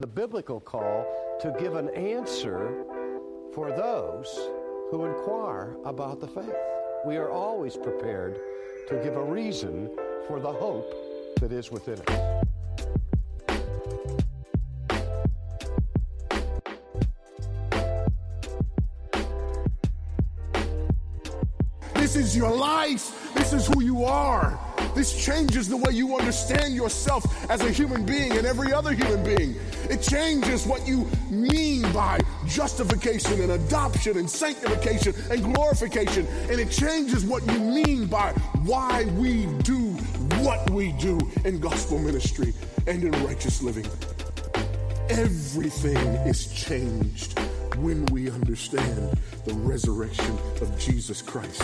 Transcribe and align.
the 0.00 0.06
biblical 0.06 0.58
call 0.58 1.04
to 1.38 1.54
give 1.60 1.74
an 1.74 1.90
answer 1.90 2.86
for 3.52 3.70
those 3.70 4.34
who 4.90 5.04
inquire 5.04 5.76
about 5.84 6.20
the 6.20 6.26
faith. 6.26 6.56
We 7.04 7.18
are 7.18 7.30
always 7.30 7.76
prepared 7.76 8.40
to 8.88 8.94
give 9.04 9.14
a 9.16 9.22
reason 9.22 9.94
for 10.26 10.40
the 10.40 10.50
hope 10.50 10.90
that 11.40 11.52
is 11.52 11.70
within 11.70 12.00
us. 12.08 12.44
This 21.92 22.16
is 22.16 22.34
your 22.34 22.50
life. 22.50 23.34
This 23.34 23.52
is 23.52 23.66
who 23.66 23.82
you 23.82 24.04
are. 24.04 24.58
This 24.94 25.24
changes 25.24 25.68
the 25.68 25.76
way 25.76 25.92
you 25.92 26.16
understand 26.16 26.74
yourself 26.74 27.24
as 27.50 27.60
a 27.62 27.70
human 27.70 28.04
being 28.04 28.32
and 28.32 28.46
every 28.46 28.72
other 28.72 28.92
human 28.92 29.22
being. 29.24 29.54
It 29.88 30.02
changes 30.02 30.66
what 30.66 30.86
you 30.86 31.06
mean 31.30 31.82
by 31.92 32.20
justification 32.46 33.40
and 33.40 33.52
adoption 33.52 34.18
and 34.18 34.28
sanctification 34.28 35.14
and 35.30 35.54
glorification. 35.54 36.26
And 36.48 36.60
it 36.60 36.70
changes 36.70 37.24
what 37.24 37.46
you 37.50 37.58
mean 37.58 38.06
by 38.06 38.32
why 38.64 39.04
we 39.16 39.46
do 39.62 39.90
what 40.42 40.68
we 40.70 40.92
do 40.92 41.18
in 41.44 41.60
gospel 41.60 41.98
ministry 41.98 42.54
and 42.86 43.02
in 43.04 43.10
righteous 43.24 43.62
living. 43.62 43.86
Everything 45.08 45.96
is 46.26 46.52
changed 46.52 47.38
when 47.78 48.06
we 48.06 48.30
understand 48.30 49.18
the 49.44 49.54
resurrection 49.54 50.38
of 50.60 50.78
Jesus 50.78 51.22
Christ. 51.22 51.62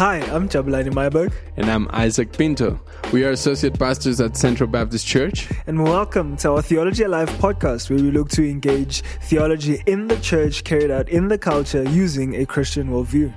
Hi, 0.00 0.20
I'm 0.34 0.48
Jabulani 0.48 0.90
Myberg, 0.90 1.30
And 1.58 1.70
I'm 1.70 1.86
Isaac 1.90 2.32
Pinto. 2.32 2.80
We 3.12 3.22
are 3.26 3.32
associate 3.32 3.78
pastors 3.78 4.18
at 4.18 4.34
Central 4.34 4.66
Baptist 4.66 5.06
Church. 5.06 5.46
and 5.66 5.84
welcome 5.84 6.38
to 6.38 6.52
our 6.52 6.62
Theology 6.62 7.02
Alive 7.02 7.28
podcast, 7.32 7.90
where 7.90 7.98
we 7.98 8.10
look 8.10 8.30
to 8.30 8.48
engage 8.48 9.02
theology 9.24 9.82
in 9.84 10.08
the 10.08 10.16
church 10.20 10.64
carried 10.64 10.90
out 10.90 11.10
in 11.10 11.28
the 11.28 11.36
culture 11.36 11.82
using 11.82 12.36
a 12.36 12.46
Christian 12.46 12.88
worldview. 12.88 13.30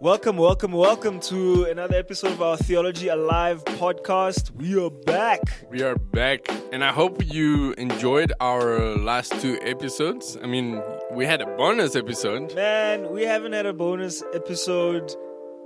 Welcome, 0.00 0.38
welcome, 0.38 0.72
welcome 0.72 1.20
to 1.20 1.64
another 1.64 1.96
episode 1.96 2.32
of 2.32 2.40
our 2.40 2.56
Theology 2.56 3.08
Alive 3.08 3.62
podcast. 3.66 4.50
We 4.52 4.82
are 4.82 4.88
back. 4.88 5.42
We 5.68 5.82
are 5.82 5.96
back, 5.96 6.48
and 6.72 6.82
I 6.82 6.90
hope 6.90 7.22
you 7.34 7.72
enjoyed 7.72 8.32
our 8.40 8.96
last 8.96 9.38
two 9.42 9.58
episodes. 9.60 10.38
I 10.42 10.46
mean, 10.46 10.82
we 11.10 11.26
had 11.26 11.42
a 11.42 11.46
bonus 11.58 11.96
episode 11.96 12.54
Man, 12.54 13.12
we 13.12 13.24
haven't 13.24 13.52
had 13.52 13.66
a 13.66 13.74
bonus 13.74 14.22
episode 14.32 15.14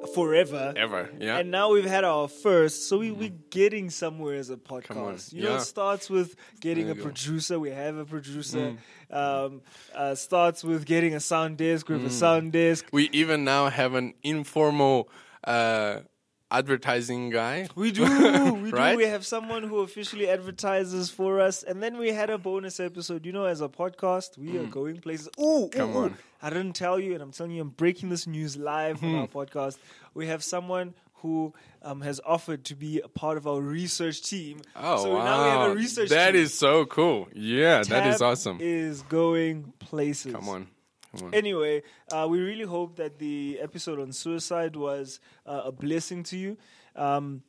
forever. 0.07 0.73
ever, 0.77 1.11
yeah. 1.21 1.39
And 1.39 1.51
now 1.51 1.71
we've 1.73 1.85
had 1.85 2.05
our 2.05 2.29
first, 2.29 2.89
so 2.89 2.99
we, 2.99 3.11
we're 3.11 3.33
getting 3.51 3.91
somewhere 3.91 4.35
as 4.37 4.51
a 4.51 4.57
podcast. 4.57 5.33
You 5.33 5.43
know, 5.43 5.57
it 5.57 5.61
starts 5.61 6.09
with 6.09 6.35
getting 6.61 6.89
a 6.91 6.95
go. 6.95 7.03
producer. 7.03 7.59
We 7.59 7.71
have 7.71 7.97
a 7.97 8.05
producer. 8.05 8.77
Mm. 9.11 9.15
Um, 9.47 9.61
uh, 9.95 10.15
starts 10.15 10.65
with 10.65 10.85
getting 10.87 11.15
a 11.15 11.21
sound 11.21 11.59
desk. 11.59 11.89
We 11.89 11.97
Mm. 11.97 12.07
a 12.07 12.11
sound 12.11 12.53
desk. 12.53 12.87
we 12.93 13.09
even 13.13 13.45
now 13.45 13.69
have 13.69 13.95
an 13.95 14.15
informal 14.23 15.09
uh, 15.45 16.01
advertising 16.51 17.31
guy. 17.31 17.69
We 17.75 17.93
do, 17.93 18.03
we 18.63 18.71
Right? 18.71 18.93
do. 18.93 18.97
We 18.99 19.05
have 19.05 19.27
someone 19.27 19.63
who 19.65 19.81
officially 19.81 20.29
advertises 20.29 21.11
for 21.11 21.41
us, 21.41 21.63
and 21.63 21.83
then 21.83 21.99
we 21.99 22.11
had 22.13 22.31
a 22.31 22.39
bonus 22.39 22.81
episode. 22.81 23.27
You 23.27 23.33
know, 23.33 23.45
as 23.45 23.61
a 23.61 23.69
podcast, 23.69 24.39
we 24.39 24.59
are 24.59 24.65
going 24.67 24.99
places. 25.01 25.29
Ooh, 25.41 25.69
Mm. 25.69 25.73
Come 25.73 25.91
ooh, 25.91 25.99
ooh. 25.99 26.05
on. 26.05 26.19
I 26.43 26.51
didn't 26.51 26.75
tell 26.75 27.01
you, 27.01 27.15
and 27.15 27.23
I'm 27.23 27.33
telling 27.33 27.53
you, 27.53 27.63
I'm 27.63 27.71
breaking 27.71 28.09
this 28.11 28.27
news 28.27 28.57
live 28.57 29.03
on 29.03 29.11
Hmm. 29.11 29.17
our 29.21 29.27
podcast. 29.27 29.79
We 30.15 30.27
have 30.27 30.45
someone 30.45 30.95
who 31.21 31.55
um, 31.83 32.03
has 32.03 32.21
offered 32.27 32.65
to 32.67 32.75
be 32.75 33.01
a 33.01 33.09
part 33.09 33.37
of 33.39 33.47
our 33.47 33.61
research 33.61 34.23
team. 34.23 34.61
Oh, 34.77 35.03
so 35.03 35.15
wow. 35.15 35.25
now 35.25 35.45
we 35.45 35.51
have 35.51 35.71
a 35.71 35.75
research 35.75 36.11
That 36.11 36.33
team. 36.33 36.43
is 36.43 36.53
so 36.55 36.85
cool. 36.85 37.29
Yeah, 37.35 37.83
that 37.85 38.07
is 38.09 38.21
awesome. 38.21 38.59
Is 38.61 39.03
going 39.03 39.73
places. 39.79 40.33
Come 40.33 40.49
on. 40.49 40.69
Anyway, 41.33 41.83
uh, 42.13 42.27
we 42.29 42.41
really 42.41 42.65
hope 42.65 42.97
that 42.97 43.19
the 43.19 43.59
episode 43.61 44.01
on 44.01 44.13
suicide 44.13 44.77
was 44.77 45.21
uh, 45.47 45.63
a 45.67 45.73
blessing 45.73 46.23
to 46.25 46.37
you. 46.37 46.57
Um, 46.95 47.43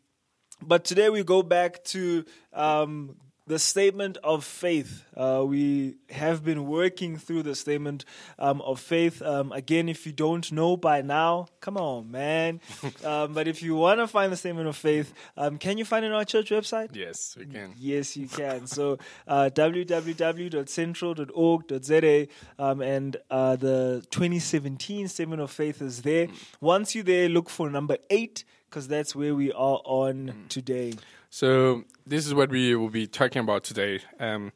but 0.62 0.84
today 0.86 1.10
we 1.10 1.24
go 1.24 1.44
back 1.44 1.84
to 1.86 2.26
um, 2.54 3.16
the 3.48 3.58
statement 3.58 4.18
of 4.24 4.44
faith. 4.44 5.04
Uh, 5.16 5.44
we 5.46 5.96
have 6.10 6.44
been 6.44 6.66
working 6.68 7.18
through 7.18 7.44
the 7.44 7.56
statement 7.56 8.04
um, 8.38 8.60
of 8.62 8.78
faith. 8.80 9.22
Um, 9.22 9.54
again, 9.54 9.88
if 9.90 10.06
you 10.06 10.12
don't 10.12 10.52
know 10.52 10.78
by 10.78 11.02
now, 11.02 11.48
come 11.62 11.78
on, 11.78 12.12
man. 12.12 12.60
um, 13.06 13.34
but 13.34 13.48
if 13.48 13.64
you 13.64 13.76
want 13.76 14.02
to 14.02 14.08
find 14.08 14.32
the 14.32 14.38
statement 14.38 14.68
of 14.68 14.76
faith, 14.76 15.14
um, 15.38 15.58
can 15.58 15.78
you 15.78 15.86
find 15.86 16.04
it 16.06 16.10
on 16.10 16.16
our 16.16 16.26
church 16.26 16.50
website? 16.50 16.90
Yes, 16.94 17.38
we 17.40 17.46
can. 17.46 17.74
Yes, 17.78 18.18
you 18.18 18.28
can. 18.28 18.68
So 18.68 18.98
uh, 19.28 19.50
www.central.org.za 19.54 22.28
um, 22.60 22.82
and 22.82 23.16
uh, 23.32 23.56
the 23.56 24.06
2017 24.12 25.08
Statement 25.08 25.42
of 25.42 25.52
Faith 25.52 25.82
is 25.82 26.02
there. 26.02 26.28
Once 26.60 26.96
you're 26.96 27.04
there, 27.04 27.30
look 27.30 27.50
for 27.50 27.70
number 27.70 27.98
eight 28.10 28.44
because 28.70 28.88
that's 28.88 29.16
where 29.16 29.34
we 29.34 29.52
are 29.54 29.82
on 29.86 30.46
today. 30.50 30.94
So, 31.30 31.84
this 32.06 32.26
is 32.26 32.34
what 32.34 32.50
we 32.50 32.74
will 32.76 32.90
be 32.90 33.06
talking 33.06 33.42
about 33.42 33.66
today. 33.66 34.00
Um, 34.18 34.54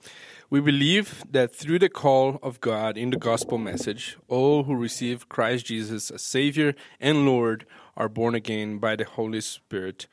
we 0.50 0.62
believe 0.62 1.24
that 1.30 1.54
through 1.54 1.80
the 1.80 1.90
call 1.90 2.40
of 2.42 2.62
God 2.62 2.98
in 2.98 3.10
the 3.10 3.18
gospel 3.18 3.58
message, 3.58 4.18
all 4.30 4.64
who 4.64 4.76
receive 4.76 5.28
Christ 5.28 5.66
Jesus 5.66 6.10
as 6.12 6.22
Savior 6.22 6.74
and 7.00 7.26
Lord 7.26 7.66
are 7.98 8.08
born 8.08 8.36
again 8.36 8.78
by 8.78 8.96
the 8.96 9.04
Holy 9.04 9.42
Spirit, 9.42 10.08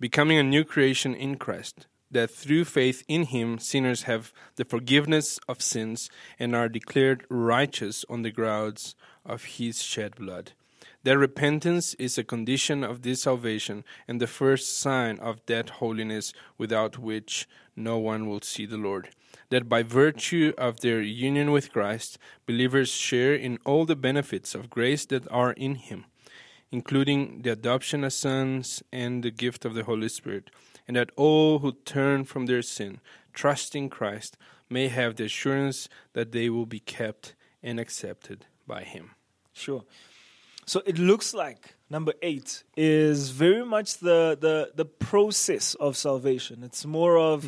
becoming 0.00 0.38
a 0.38 0.42
new 0.42 0.64
creation 0.64 1.14
in 1.14 1.36
Christ. 1.36 1.86
That 2.10 2.30
through 2.30 2.64
faith 2.66 3.02
in 3.06 3.24
Him, 3.24 3.58
sinners 3.58 4.02
have 4.02 4.32
the 4.56 4.64
forgiveness 4.64 5.38
of 5.48 5.62
sins 5.62 6.10
and 6.38 6.54
are 6.54 6.68
declared 6.68 7.24
righteous 7.28 8.04
on 8.08 8.22
the 8.22 8.30
grounds 8.30 8.94
of 9.24 9.44
His 9.44 9.82
shed 9.82 10.16
blood. 10.16 10.52
That 11.04 11.18
repentance 11.18 11.94
is 11.94 12.16
a 12.16 12.22
condition 12.24 12.84
of 12.84 13.02
this 13.02 13.22
salvation 13.22 13.84
and 14.06 14.20
the 14.20 14.28
first 14.28 14.78
sign 14.78 15.18
of 15.18 15.40
that 15.46 15.70
holiness 15.70 16.32
without 16.58 16.96
which 16.96 17.48
no 17.74 17.98
one 17.98 18.28
will 18.28 18.40
see 18.40 18.66
the 18.66 18.76
Lord. 18.76 19.08
That 19.50 19.68
by 19.68 19.82
virtue 19.82 20.52
of 20.56 20.80
their 20.80 21.00
union 21.00 21.50
with 21.50 21.72
Christ, 21.72 22.18
believers 22.46 22.90
share 22.90 23.34
in 23.34 23.58
all 23.64 23.84
the 23.84 23.96
benefits 23.96 24.54
of 24.54 24.70
grace 24.70 25.04
that 25.06 25.30
are 25.30 25.52
in 25.52 25.74
Him, 25.74 26.04
including 26.70 27.42
the 27.42 27.52
adoption 27.52 28.04
as 28.04 28.14
sons 28.14 28.82
and 28.92 29.24
the 29.24 29.32
gift 29.32 29.64
of 29.64 29.74
the 29.74 29.84
Holy 29.84 30.08
Spirit, 30.08 30.50
and 30.86 30.96
that 30.96 31.10
all 31.16 31.58
who 31.60 31.72
turn 31.84 32.24
from 32.24 32.46
their 32.46 32.62
sin, 32.62 33.00
trust 33.32 33.74
in 33.74 33.88
Christ, 33.88 34.36
may 34.70 34.88
have 34.88 35.16
the 35.16 35.24
assurance 35.24 35.88
that 36.12 36.30
they 36.32 36.48
will 36.48 36.66
be 36.66 36.80
kept 36.80 37.34
and 37.62 37.80
accepted 37.80 38.46
by 38.66 38.84
Him. 38.84 39.10
Sure. 39.52 39.84
So 40.66 40.80
it 40.86 40.98
looks 40.98 41.34
like 41.34 41.74
number 41.90 42.12
eight 42.22 42.62
is 42.76 43.30
very 43.30 43.64
much 43.64 43.98
the 43.98 44.36
the 44.40 44.70
the 44.74 44.84
process 44.84 45.74
of 45.74 45.96
salvation. 45.96 46.62
It's 46.62 46.86
more 46.86 47.18
of 47.18 47.44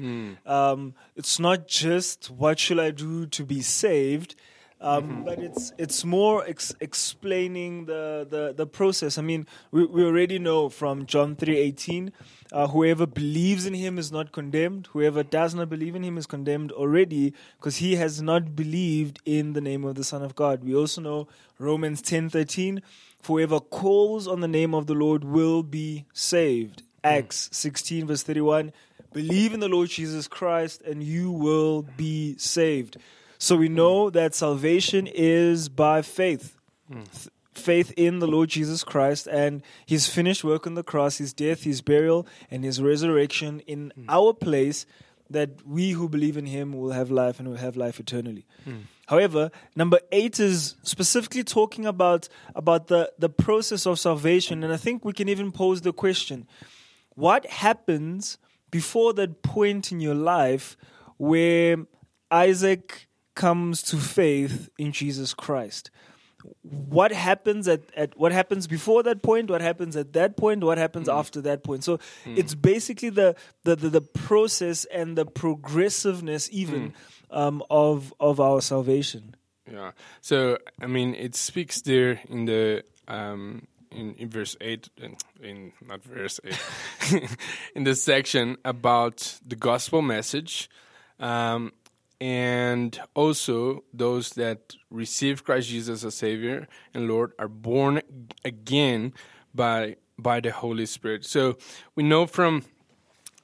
um, 0.46 0.94
it's 1.16 1.38
not 1.38 1.68
just 1.68 2.30
what 2.30 2.58
should 2.58 2.80
I 2.80 2.90
do 2.90 3.26
to 3.26 3.44
be 3.44 3.62
saved, 3.62 4.34
um, 4.84 5.24
but 5.24 5.38
it's 5.38 5.72
it's 5.78 6.04
more 6.04 6.44
ex- 6.46 6.74
explaining 6.78 7.86
the, 7.86 8.26
the 8.28 8.52
the 8.54 8.66
process. 8.66 9.16
I 9.16 9.22
mean, 9.22 9.46
we 9.70 9.86
we 9.86 10.04
already 10.04 10.38
know 10.38 10.68
from 10.68 11.06
John 11.06 11.36
three 11.36 11.56
eighteen. 11.56 12.12
Uh, 12.52 12.68
whoever 12.68 13.06
believes 13.06 13.64
in 13.66 13.72
him 13.74 13.98
is 13.98 14.12
not 14.12 14.30
condemned. 14.30 14.88
Whoever 14.92 15.22
does 15.22 15.54
not 15.54 15.70
believe 15.70 15.96
in 15.96 16.04
him 16.04 16.18
is 16.18 16.26
condemned 16.26 16.70
already 16.70 17.32
because 17.58 17.78
he 17.78 17.96
has 17.96 18.20
not 18.20 18.54
believed 18.54 19.20
in 19.24 19.54
the 19.54 19.60
name 19.62 19.84
of 19.84 19.94
the 19.94 20.04
Son 20.04 20.22
of 20.22 20.34
God. 20.34 20.62
We 20.62 20.74
also 20.74 21.00
know 21.00 21.28
Romans 21.58 22.02
ten 22.02 22.28
thirteen. 22.28 22.82
Whoever 23.26 23.60
calls 23.60 24.28
on 24.28 24.40
the 24.40 24.48
name 24.48 24.74
of 24.74 24.86
the 24.86 24.94
Lord 24.94 25.24
will 25.24 25.62
be 25.62 26.04
saved. 26.12 26.82
Acts 27.02 27.48
16, 27.52 28.06
verse 28.06 28.22
31. 28.22 28.70
Believe 29.14 29.54
in 29.54 29.60
the 29.60 29.68
Lord 29.68 29.88
Jesus 29.88 30.28
Christ 30.28 30.82
and 30.82 31.02
you 31.02 31.30
will 31.30 31.86
be 31.96 32.36
saved. 32.36 32.98
So 33.44 33.56
we 33.56 33.68
know 33.68 34.08
that 34.08 34.34
salvation 34.34 35.06
is 35.06 35.68
by 35.68 36.00
faith. 36.00 36.56
Th- 36.90 37.28
Faith 37.52 37.92
in 37.94 38.18
the 38.18 38.26
Lord 38.26 38.48
Jesus 38.48 38.82
Christ 38.82 39.26
and 39.26 39.62
his 39.84 40.08
finished 40.08 40.44
work 40.44 40.66
on 40.66 40.76
the 40.76 40.82
cross, 40.82 41.18
his 41.18 41.34
death, 41.34 41.64
his 41.64 41.82
burial, 41.82 42.26
and 42.50 42.64
his 42.64 42.80
resurrection 42.80 43.60
in 43.66 43.92
hmm. 43.94 44.06
our 44.08 44.32
place, 44.32 44.86
that 45.28 45.50
we 45.66 45.90
who 45.90 46.08
believe 46.08 46.38
in 46.38 46.46
him 46.46 46.72
will 46.72 46.92
have 46.92 47.10
life 47.10 47.38
and 47.38 47.46
will 47.46 47.58
have 47.58 47.76
life 47.76 48.00
eternally. 48.00 48.46
Hmm. 48.64 48.88
However, 49.08 49.50
number 49.76 50.00
eight 50.10 50.40
is 50.40 50.76
specifically 50.82 51.44
talking 51.44 51.84
about, 51.84 52.30
about 52.54 52.86
the, 52.86 53.12
the 53.18 53.28
process 53.28 53.86
of 53.86 53.98
salvation. 53.98 54.64
And 54.64 54.72
I 54.72 54.78
think 54.78 55.04
we 55.04 55.12
can 55.12 55.28
even 55.28 55.52
pose 55.52 55.82
the 55.82 55.92
question 55.92 56.48
what 57.14 57.44
happens 57.44 58.38
before 58.70 59.12
that 59.12 59.42
point 59.42 59.92
in 59.92 60.00
your 60.00 60.14
life 60.14 60.78
where 61.18 61.76
Isaac 62.30 63.03
comes 63.34 63.82
to 63.82 63.96
faith 63.96 64.70
in 64.78 64.92
Jesus 64.92 65.34
Christ? 65.34 65.90
what 66.62 67.12
happens 67.12 67.68
at, 67.68 67.80
at 67.96 68.18
what 68.18 68.32
happens 68.32 68.66
before 68.66 69.02
that 69.04 69.22
point, 69.22 69.50
what 69.50 69.60
happens 69.60 69.96
at 69.96 70.12
that 70.12 70.36
point, 70.36 70.62
what 70.62 70.78
happens 70.78 71.08
after 71.08 71.40
that 71.42 71.62
point. 71.62 71.84
So 71.84 71.98
it's 72.26 72.54
basically 72.54 73.10
the, 73.10 73.36
the, 73.64 73.76
the, 73.76 73.88
the 73.88 74.00
process 74.00 74.84
and 74.86 75.16
the 75.16 75.24
progressiveness 75.24 76.48
even 76.52 76.94
um, 77.30 77.62
of 77.70 78.12
of 78.20 78.40
our 78.40 78.60
salvation. 78.60 79.34
Yeah. 79.70 79.92
So 80.20 80.58
I 80.80 80.86
mean, 80.86 81.14
it 81.14 81.34
speaks 81.34 81.80
there 81.80 82.20
in 82.28 82.44
the 82.44 82.84
um, 83.08 83.66
in, 83.90 84.14
in 84.14 84.28
verse 84.28 84.56
eight, 84.60 84.88
in, 84.96 85.16
in 85.42 85.72
not 85.86 86.02
verse 86.02 86.40
eight, 86.44 87.28
in 87.74 87.84
the 87.84 87.94
section 87.94 88.56
about 88.64 89.38
the 89.46 89.56
gospel 89.56 90.02
message, 90.02 90.68
um, 91.18 91.72
and 92.20 93.00
also 93.14 93.84
those 93.92 94.30
that 94.30 94.76
receive 94.90 95.44
Christ 95.44 95.68
Jesus 95.68 96.04
as 96.04 96.14
Savior 96.14 96.68
and 96.92 97.08
Lord 97.08 97.32
are 97.38 97.48
born 97.48 98.00
again 98.44 99.12
by 99.54 99.96
by 100.18 100.40
the 100.40 100.52
Holy 100.52 100.86
Spirit. 100.86 101.24
So 101.24 101.56
we 101.94 102.02
know 102.02 102.26
from 102.26 102.64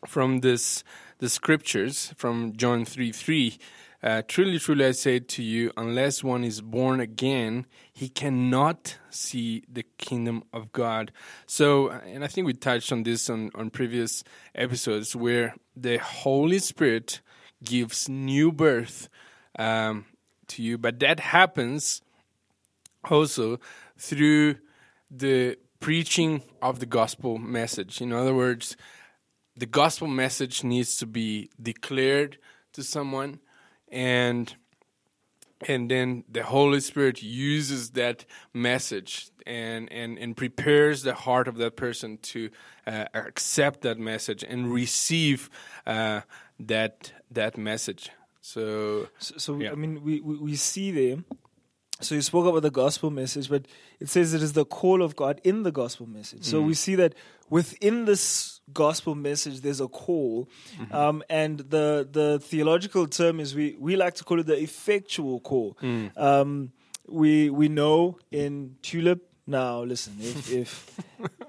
from 0.06 0.40
this 0.40 0.84
the 1.18 1.28
scriptures 1.28 2.14
from 2.16 2.56
John 2.56 2.84
three 2.84 3.12
three. 3.12 3.58
Uh, 4.02 4.22
truly, 4.26 4.58
truly, 4.58 4.86
I 4.86 4.92
say 4.92 5.18
to 5.18 5.42
you, 5.42 5.72
unless 5.76 6.24
one 6.24 6.42
is 6.42 6.62
born 6.62 7.00
again, 7.00 7.66
he 7.92 8.08
cannot 8.08 8.96
see 9.10 9.62
the 9.70 9.84
kingdom 9.98 10.42
of 10.54 10.72
God. 10.72 11.12
So, 11.44 11.90
and 11.90 12.24
I 12.24 12.26
think 12.26 12.46
we 12.46 12.54
touched 12.54 12.92
on 12.92 13.02
this 13.02 13.28
on, 13.28 13.50
on 13.54 13.68
previous 13.68 14.24
episodes 14.54 15.14
where 15.14 15.54
the 15.76 15.98
Holy 15.98 16.60
Spirit 16.60 17.20
gives 17.64 18.08
new 18.08 18.52
birth 18.52 19.08
um, 19.58 20.06
to 20.48 20.62
you, 20.62 20.78
but 20.78 21.00
that 21.00 21.20
happens 21.20 22.02
also 23.08 23.58
through 23.98 24.56
the 25.10 25.56
preaching 25.80 26.42
of 26.62 26.78
the 26.78 26.86
gospel 26.86 27.38
message. 27.38 28.00
In 28.00 28.12
other 28.12 28.34
words, 28.34 28.76
the 29.56 29.66
gospel 29.66 30.06
message 30.06 30.62
needs 30.62 30.96
to 30.96 31.06
be 31.06 31.50
declared 31.60 32.38
to 32.72 32.82
someone 32.82 33.40
and 33.90 34.54
and 35.68 35.90
then 35.90 36.24
the 36.26 36.42
holy 36.42 36.80
spirit 36.80 37.22
uses 37.22 37.90
that 37.90 38.24
message 38.54 39.30
and 39.46 39.92
and 39.92 40.18
and 40.18 40.36
prepares 40.36 41.02
the 41.02 41.14
heart 41.14 41.48
of 41.48 41.56
that 41.56 41.76
person 41.76 42.16
to 42.18 42.50
uh, 42.86 43.04
accept 43.12 43.82
that 43.82 43.98
message 43.98 44.42
and 44.42 44.72
receive 44.72 45.50
uh, 45.86 46.20
that 46.58 47.12
that 47.30 47.56
message 47.56 48.10
so 48.40 49.08
So, 49.18 49.34
so 49.38 49.58
Yeah. 49.58 49.72
I 49.72 49.74
mean, 49.74 50.02
we, 50.02 50.20
we, 50.20 50.36
we 50.36 50.56
see 50.56 50.90
there. 50.90 51.18
So 52.00 52.14
you 52.14 52.22
spoke 52.22 52.46
about 52.46 52.62
the 52.62 52.70
gospel 52.70 53.10
message, 53.10 53.50
but 53.50 53.66
it 54.00 54.08
says 54.08 54.32
it 54.32 54.42
is 54.42 54.54
the 54.54 54.64
call 54.64 55.02
of 55.02 55.14
God 55.16 55.38
in 55.44 55.64
the 55.64 55.70
gospel 55.70 56.06
message. 56.06 56.44
So 56.44 56.62
we 56.62 56.72
see 56.72 56.94
that 56.94 57.14
within 57.50 58.06
this 58.06 58.60
gospel 58.72 59.14
message, 59.14 59.60
there's 59.60 59.80
a 59.82 59.88
call, 59.88 60.48
um, 60.92 61.22
and 61.28 61.58
the 61.58 62.08
the 62.10 62.38
theological 62.40 63.06
term 63.06 63.38
is 63.38 63.54
we 63.54 63.76
we 63.78 63.96
like 63.96 64.14
to 64.14 64.24
call 64.24 64.40
it 64.40 64.46
the 64.46 64.56
effectual 64.58 65.40
call. 65.40 65.76
Um, 66.16 66.72
we 67.06 67.50
we 67.50 67.68
know 67.68 68.16
in 68.30 68.76
tulip. 68.80 69.29
Now 69.46 69.82
listen, 69.82 70.14
if 70.20 70.50
if 70.52 71.00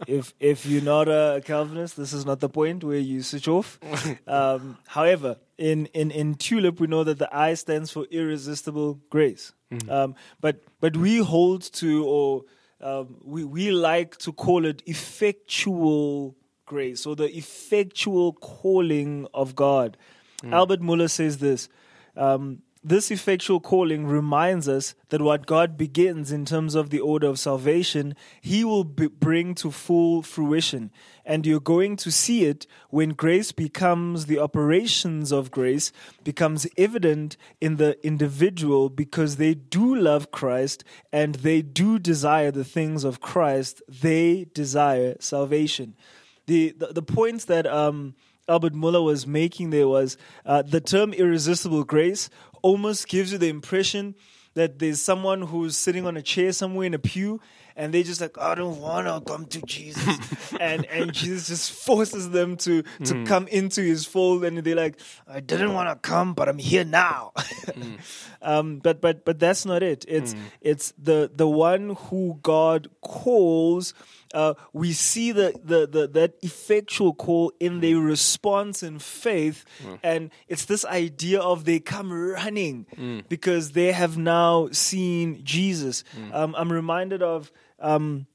if 0.08 0.34
if 0.40 0.66
you're 0.66 0.82
not 0.82 1.08
a 1.08 1.42
Calvinist, 1.46 1.98
this 1.98 2.14
is 2.14 2.26
not 2.26 2.40
the 2.40 2.50
point 2.50 2.84
where 2.84 2.98
you 2.98 3.22
switch 3.22 3.48
off. 3.48 3.80
Um, 4.28 4.78
however, 4.88 5.38
in, 5.58 5.86
in 5.88 6.10
in 6.12 6.36
tulip, 6.36 6.80
we 6.80 6.88
know 6.88 7.04
that 7.04 7.20
the 7.20 7.30
I 7.36 7.54
stands 7.56 7.92
for 7.92 8.06
irresistible 8.10 9.00
grace. 9.10 9.54
Um, 9.90 10.16
but 10.40 10.64
but 10.80 10.98
we 10.98 11.18
hold 11.20 11.62
to 11.74 12.06
or 12.06 12.44
um, 12.82 13.18
we 13.24 13.44
we 13.44 13.72
like 13.72 14.18
to 14.20 14.34
call 14.34 14.66
it 14.66 14.82
effectual 14.86 16.36
grace 16.66 17.06
or 17.06 17.16
the 17.16 17.30
effectual 17.38 18.34
calling 18.34 19.28
of 19.34 19.56
God. 19.56 19.98
Albert 20.44 20.82
Mohler 20.82 21.10
says 21.10 21.38
this. 21.38 21.70
Um, 22.18 22.64
this 22.84 23.12
effectual 23.12 23.60
calling 23.60 24.08
reminds 24.08 24.68
us 24.68 24.96
that 25.10 25.22
what 25.22 25.46
God 25.46 25.78
begins 25.78 26.32
in 26.32 26.46
terms 26.46 26.74
of 26.74 26.90
the 26.90 27.00
order 27.00 27.28
of 27.28 27.38
salvation, 27.38 28.16
He 28.42 28.64
will 28.64 28.84
bring 28.84 29.54
to 29.56 29.70
full 29.70 30.24
fruition. 30.24 30.92
And 31.24 31.46
you're 31.46 31.60
going 31.60 31.96
to 31.98 32.12
see 32.12 32.46
it 32.46 32.66
when 32.90 33.10
grace 33.10 33.52
becomes 33.52 34.26
the 34.26 34.40
operations 34.40 35.32
of 35.32 35.52
grace, 35.52 35.92
becomes 36.24 36.66
evident 36.76 37.38
in 37.60 37.76
the 37.76 38.04
individual 38.06 38.90
because 38.90 39.36
they 39.36 39.54
do 39.54 39.96
love 39.96 40.32
Christ 40.32 40.84
and 41.14 41.36
they 41.36 41.62
do 41.62 42.00
desire 42.00 42.50
the 42.50 42.66
things 42.66 43.04
of 43.04 43.22
Christ. 43.22 43.84
They 43.88 44.48
desire 44.56 45.18
salvation. 45.20 45.96
The, 46.48 46.72
the, 46.72 46.88
the 46.88 47.04
points 47.04 47.46
that 47.46 47.68
um, 47.68 48.16
Albert 48.52 48.74
Mohler 48.74 49.06
was 49.06 49.26
making 49.26 49.70
there 49.70 49.88
was 49.88 50.18
uh, 50.46 50.62
the 50.62 50.82
term 50.82 51.14
irresistible 51.14 51.84
grace 51.84 52.30
almost 52.62 53.08
gives 53.08 53.32
you 53.32 53.38
the 53.38 53.50
impression 53.50 54.16
that 54.54 54.80
there's 54.80 55.02
someone 55.02 55.44
who's 55.44 55.78
sitting 55.78 56.06
on 56.06 56.18
a 56.18 56.22
chair 56.22 56.52
somewhere 56.52 56.86
in 56.86 56.94
a 56.94 57.00
pew 57.00 57.40
and 57.76 57.94
they're 57.94 58.04
just 58.04 58.22
like 58.22 58.38
I 58.38 58.56
don't 58.56 58.80
want 58.80 59.08
to 59.08 59.32
come 59.32 59.46
to 59.46 59.62
Jesus. 59.62 60.04
And 60.60 60.86
and 60.86 61.14
Jesus 61.14 61.48
just 61.48 61.72
forces 61.86 62.30
them 62.30 62.58
to 62.58 62.84
to 62.84 63.14
mm. 63.14 63.26
come 63.26 63.48
into 63.48 63.82
his 63.82 64.06
fold 64.06 64.44
and 64.44 64.58
they're 64.60 64.76
like 64.76 65.00
I 65.28 65.40
didn't 65.40 65.74
want 65.74 65.90
to 65.90 66.08
come 66.08 66.34
but 66.34 66.50
I'm 66.50 66.58
here 66.58 66.86
now. 66.86 67.32
Mm. 67.36 67.98
Um, 68.44 68.80
but 68.80 69.02
but 69.02 69.24
but 69.24 69.38
that's 69.38 69.68
not 69.68 69.84
it. 69.84 70.04
It's 70.08 70.34
mm. 70.34 70.40
it's 70.62 70.94
the 70.98 71.30
the 71.32 71.48
one 71.48 71.96
who 72.08 72.40
God 72.42 72.90
calls 73.02 73.94
uh, 74.34 74.54
we 74.74 74.94
see 74.94 75.32
the, 75.32 75.54
the, 75.64 75.88
the 75.88 76.08
that 76.08 76.34
effectual 76.42 77.14
call 77.14 77.52
in 77.60 77.82
their 77.82 77.98
response 77.98 78.82
in 78.84 79.00
faith, 79.00 79.66
and 80.04 80.32
it's 80.48 80.66
this 80.66 80.86
idea 80.86 81.40
of 81.42 81.66
they 81.66 81.80
come 81.80 82.12
running 82.14 82.86
because 83.30 83.72
they 83.72 83.92
have 83.92 84.18
now 84.18 84.70
seen 84.72 85.44
Jesus. 85.44 86.04
Um, 86.34 86.56
I'm 86.58 86.72
reminded 86.72 87.22
of 87.22 87.52
um, 87.80 88.26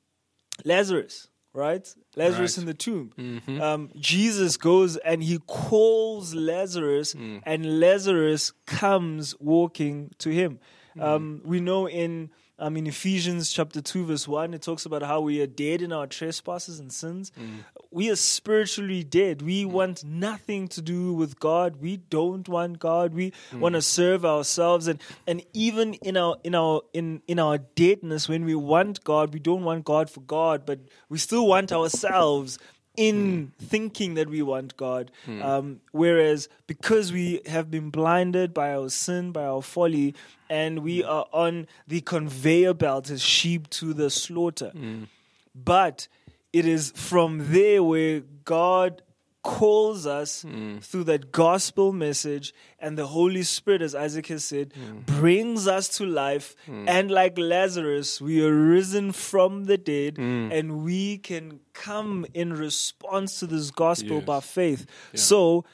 Lazarus, 0.65 1.29
right? 1.53 1.87
Lazarus 2.17 2.57
Right. 2.57 2.63
in 2.63 2.67
the 2.67 2.75
tomb. 2.75 3.13
Um, 3.61 3.91
Jesus 3.99 4.57
goes 4.57 4.97
and 4.99 5.23
he 5.23 5.39
calls 5.47 6.35
Lazarus, 6.35 7.15
and 7.45 7.81
Lazarus 7.81 8.53
comes 8.67 9.35
walking 9.41 10.11
to 10.19 10.31
him. 10.31 10.59
Um, 10.99 11.43
we 11.45 11.61
know 11.61 11.87
in 11.89 12.31
um, 12.59 12.77
in 12.77 12.87
Ephesians 12.87 13.53
chapter 13.53 13.83
2, 13.83 14.07
verse 14.07 14.27
1, 14.27 14.55
it 14.55 14.63
talks 14.63 14.87
about 14.87 15.03
how 15.03 15.21
we 15.21 15.43
are 15.43 15.47
dead 15.47 15.83
in 15.83 15.93
our 15.93 16.07
trespasses 16.07 16.81
and 16.81 16.91
sins. 16.91 17.31
Mm. 17.39 17.65
We 17.91 18.11
are 18.11 18.17
spiritually 18.17 19.05
dead. 19.05 19.43
We 19.43 19.65
mm. 19.65 19.71
want 19.71 20.05
nothing 20.05 20.69
to 20.69 20.81
do 20.81 21.13
with 21.13 21.39
God. 21.39 21.77
We 21.77 21.99
don't 21.99 22.49
want 22.49 22.79
God. 22.79 23.13
We 23.13 23.33
mm. 23.53 23.61
want 23.61 23.75
to 23.75 23.83
serve 23.83 24.25
ourselves. 24.25 24.89
And, 24.89 25.01
and 25.27 25.43
even 25.53 25.95
in 25.95 26.17
our 26.17 26.37
in 26.45 26.55
our 26.55 26.81
in, 26.95 27.21
in 27.29 27.39
our 27.39 27.59
deadness, 27.59 28.29
when 28.29 28.45
we 28.45 28.55
want 28.55 29.05
God, 29.05 29.35
we 29.35 29.41
don't 29.41 29.65
want 29.65 29.85
God 29.85 30.09
for 30.09 30.21
God, 30.21 30.65
but 30.65 30.81
we 31.11 31.19
still 31.19 31.47
want 31.47 31.73
ourselves 31.73 32.59
in 32.97 33.53
hmm. 33.59 33.65
thinking 33.65 34.15
that 34.15 34.29
we 34.29 34.43
want 34.43 34.77
God. 34.77 35.11
Hmm. 35.25 35.43
Um, 35.43 35.81
whereas 35.93 36.49
because 36.67 37.13
we 37.13 37.41
have 37.47 37.71
been 37.71 37.91
blinded 37.91 38.55
by 38.55 38.75
our 38.75 38.89
sin, 38.89 39.33
by 39.33 39.45
our 39.45 39.63
folly, 39.63 40.15
and 40.49 40.81
we 40.81 41.03
hmm. 41.03 41.09
are 41.09 41.27
on 41.33 41.67
the 41.87 42.01
conveyor 42.01 42.75
belt 42.75 43.11
as 43.11 43.23
sheep 43.23 43.69
to 43.71 43.93
the 43.93 44.11
slaughter. 44.11 44.73
But 45.55 46.09
it 46.53 46.67
is 46.67 46.93
from 46.95 47.53
there 47.53 47.83
where 47.83 48.21
God 48.45 49.03
calls 49.47 50.07
us 50.09 50.43
hmm. 50.43 50.79
through 50.79 51.05
that 51.05 51.31
gospel 51.31 51.93
message 51.93 52.53
and 52.81 52.99
the 52.99 53.07
Holy 53.07 53.45
Spirit, 53.45 53.81
as 53.81 53.95
Isaac 53.95 54.27
has 54.27 54.45
said, 54.45 54.73
hmm. 54.75 54.99
brings 55.21 55.69
us 55.69 55.89
to 55.99 56.05
life. 56.05 56.57
Hmm. 56.67 56.89
And 56.89 57.11
like 57.13 57.39
Lazarus, 57.39 58.21
we 58.21 58.45
are 58.45 58.53
risen 58.53 59.13
from 59.13 59.67
the 59.67 59.79
dead 59.79 60.19
and 60.19 60.83
we 60.85 61.19
can 61.19 61.61
come 61.73 62.27
in 62.35 62.53
response 62.53 63.39
to 63.41 63.47
this 63.47 63.71
gospel 63.71 64.17
Yes. 64.17 64.25
by 64.25 64.41
faith. 64.41 64.87
So 65.15 65.65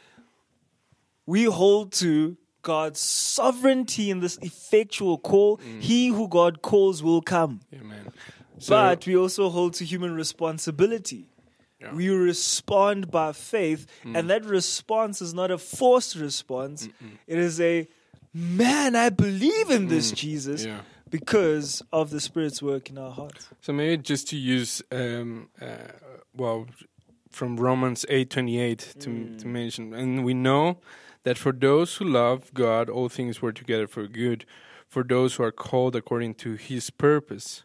we 1.25 1.45
hold 1.45 1.93
to 2.05 2.37
God's 2.61 3.01
sovereignty 3.01 4.11
in 4.11 4.21
this 4.21 4.37
effectual 4.43 5.17
call. 5.17 5.59
He 5.81 6.09
who 6.09 6.29
God 6.29 6.61
calls 6.61 7.03
will 7.03 7.23
come. 7.23 7.61
amen 7.73 8.13
so, 8.59 8.77
But 8.77 9.07
we 9.07 9.17
also 9.17 9.49
hold 9.49 9.75
to 9.75 9.85
human 9.85 10.15
responsibility. 10.15 11.32
Yeah. 11.83 11.95
We 11.95 12.09
respond 12.09 13.11
by 13.11 13.33
faith, 13.33 13.87
and 14.05 14.31
that 14.31 14.45
response 14.45 15.21
is 15.21 15.35
not 15.35 15.51
a 15.51 15.59
forced 15.59 16.15
response. 16.17 16.89
It 17.27 17.39
is 17.39 17.61
a 17.61 17.89
man, 18.33 18.95
I 18.97 19.11
believe 19.11 19.71
in 19.71 19.89
this 19.89 20.13
Jesus 20.13 20.65
Yeah. 20.65 20.81
because 21.11 21.83
of 21.93 22.11
the 22.11 22.21
Spirit's 22.21 22.63
work 22.63 22.89
in 22.91 22.97
our 22.99 23.11
hearts. 23.11 23.49
So 23.61 23.73
maybe 23.73 24.01
just 24.03 24.29
to 24.29 24.37
use, 24.37 24.83
um, 24.91 25.49
uh, 25.61 25.67
well, 26.35 26.67
from 27.31 27.57
Romans 27.57 28.05
eight 28.09 28.31
twenty 28.31 28.61
eight 28.61 28.95
to 29.01 29.37
to 29.39 29.47
mention, 29.47 29.93
and 29.95 30.25
we 30.25 30.35
know 30.35 30.79
that 31.25 31.39
for 31.39 31.53
those 31.53 31.97
who 31.97 32.05
love 32.05 32.53
God, 32.55 32.89
all 32.91 33.09
things 33.09 33.41
work 33.43 33.55
together 33.57 33.87
for 33.87 34.07
good, 34.07 34.45
for 34.89 35.03
those 35.03 35.35
who 35.37 35.43
are 35.45 35.53
called 35.53 35.97
according 35.97 36.35
to 36.35 36.55
his 36.55 36.91
purpose. 36.91 37.65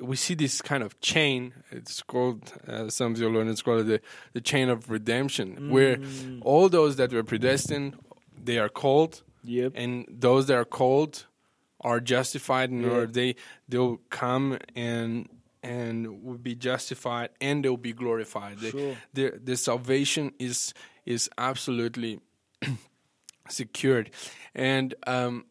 we 0.00 0.16
see 0.16 0.34
this 0.34 0.62
kind 0.62 0.82
of 0.82 0.98
chain. 1.00 1.52
It's 1.70 2.02
called, 2.02 2.52
uh, 2.66 2.88
some 2.90 3.14
theologians 3.14 3.62
call 3.62 3.78
it 3.80 3.84
the, 3.84 4.00
the 4.32 4.40
chain 4.40 4.68
of 4.68 4.90
redemption, 4.90 5.70
where 5.70 5.98
all 6.42 6.68
those 6.68 6.96
that 6.96 7.12
were 7.12 7.22
predestined, 7.24 7.96
they 8.42 8.58
are 8.58 8.68
called 8.68 9.22
Yep. 9.44 9.72
and 9.74 10.04
those 10.08 10.46
that 10.48 10.56
are 10.58 10.64
called 10.66 11.24
are 11.80 11.98
justified 12.00 12.68
and 12.70 12.82
Yeah. 12.84 12.90
or 12.90 13.06
they 13.06 13.36
they'll 13.68 13.98
come 14.10 14.58
and 14.76 15.28
and 15.62 16.22
will 16.22 16.36
be 16.38 16.54
justified 16.54 17.30
and 17.40 17.64
they'll 17.64 17.78
be 17.78 17.94
glorified 17.94 18.58
Sure. 18.60 18.96
their 19.14 19.30
their 19.42 19.56
salvation 19.56 20.32
is 20.38 20.74
is 21.06 21.30
absolutely 21.38 22.20
secured 23.48 24.10
and 24.54 24.94
um 25.06 25.44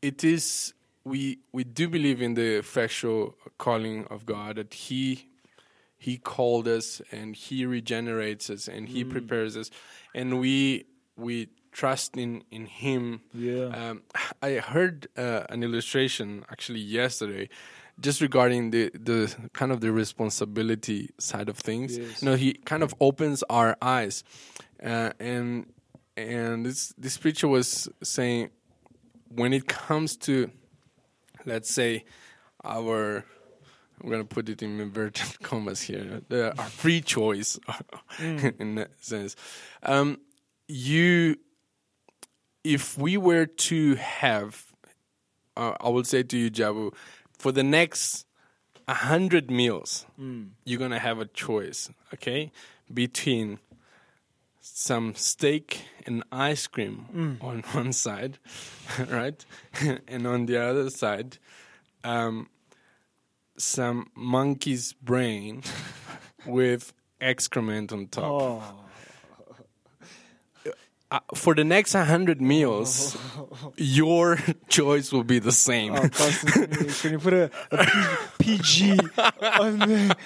it 0.00 0.22
is 0.24 0.74
we 1.04 1.38
we 1.52 1.64
do 1.64 1.88
believe 1.88 2.22
in 2.22 2.34
the 2.34 2.56
effectual 2.58 3.36
calling 3.58 4.06
of 4.10 4.24
God 4.26 4.56
that 4.56 4.74
he 4.74 5.28
he 5.96 6.18
called 6.18 6.66
us 6.68 7.00
and 7.12 7.34
he 7.36 7.64
regenerates 7.66 8.50
us 8.50 8.68
and 8.68 8.88
he 8.88 9.04
prepares 9.04 9.56
us 9.56 9.70
and 10.14 10.38
we 10.40 10.84
we 11.16 11.48
trust 11.72 12.16
in 12.16 12.42
in 12.50 12.66
him 12.66 13.20
Yeah. 13.32 13.64
um, 13.66 14.02
i 14.42 14.52
heard 14.54 15.08
uh, 15.16 15.44
an 15.48 15.62
illustration 15.62 16.44
actually 16.50 16.80
yesterday 16.80 17.48
just 18.00 18.20
regarding 18.20 18.70
the 18.70 18.90
the 18.94 19.34
kind 19.52 19.72
of 19.72 19.80
the 19.80 19.92
responsibility 19.92 21.10
side 21.18 21.48
of 21.48 21.56
things 21.58 21.96
Yes. 21.98 22.22
you 22.22 22.26
know 22.28 22.36
he 22.36 22.52
kind 22.64 22.82
of 22.82 22.94
opens 23.00 23.42
our 23.50 23.76
eyes 23.82 24.24
uh, 24.82 25.10
and 25.18 25.66
and 26.16 26.64
this 26.66 26.94
this 26.98 27.16
preacher 27.18 27.48
was 27.48 27.88
saying 28.02 28.50
when 29.30 29.52
it 29.52 29.66
comes 29.66 30.16
to 30.16 30.50
let's 31.44 31.72
say 31.72 32.04
our 32.64 33.24
I'm 34.02 34.10
gonna 34.10 34.24
put 34.24 34.48
it 34.48 34.62
in 34.62 34.80
inverted 34.80 35.40
commas 35.42 35.82
here. 35.82 36.22
Our 36.30 36.64
free 36.64 37.00
choice, 37.00 37.58
in 38.18 38.74
that 38.74 38.90
sense. 39.00 39.36
Um, 39.82 40.18
you, 40.68 41.36
if 42.64 42.98
we 42.98 43.16
were 43.16 43.46
to 43.46 43.94
have, 43.96 44.66
uh, 45.56 45.74
I 45.80 45.88
would 45.88 46.06
say 46.06 46.22
to 46.22 46.36
you, 46.36 46.50
Jabu, 46.50 46.92
for 47.38 47.52
the 47.52 47.62
next 47.62 48.26
a 48.88 48.94
hundred 48.94 49.50
meals, 49.50 50.06
you're 50.64 50.78
gonna 50.78 50.98
have 50.98 51.18
a 51.18 51.26
choice, 51.26 51.90
okay, 52.12 52.50
between 52.92 53.58
some 54.76 55.14
steak 55.14 55.82
and 56.04 56.24
ice 56.32 56.66
cream 56.66 57.38
on 57.40 57.62
one 57.70 57.92
side, 57.92 58.38
right, 59.08 59.44
and 60.08 60.26
on 60.26 60.46
the 60.46 60.60
other 60.60 60.90
side, 60.90 61.38
um, 62.02 62.48
some 63.56 64.10
monkey's 64.16 64.92
brain 64.92 65.62
with 66.46 66.92
excrement 67.20 67.92
on 67.92 68.08
top. 68.08 68.24
Oh, 68.24 68.83
Uh, 71.10 71.20
for 71.34 71.54
the 71.54 71.62
next 71.62 71.94
100 71.94 72.40
meals, 72.40 73.16
your 73.76 74.38
choice 74.68 75.12
will 75.12 75.22
be 75.22 75.38
the 75.38 75.52
same. 75.52 75.94
oh 75.94 76.08
can 76.08 77.12
you- 77.12 77.18
put 77.18 77.32
a, 77.34 77.50
a 77.70 77.86
PG 78.38 78.90
on 78.90 79.78
the 79.78 80.16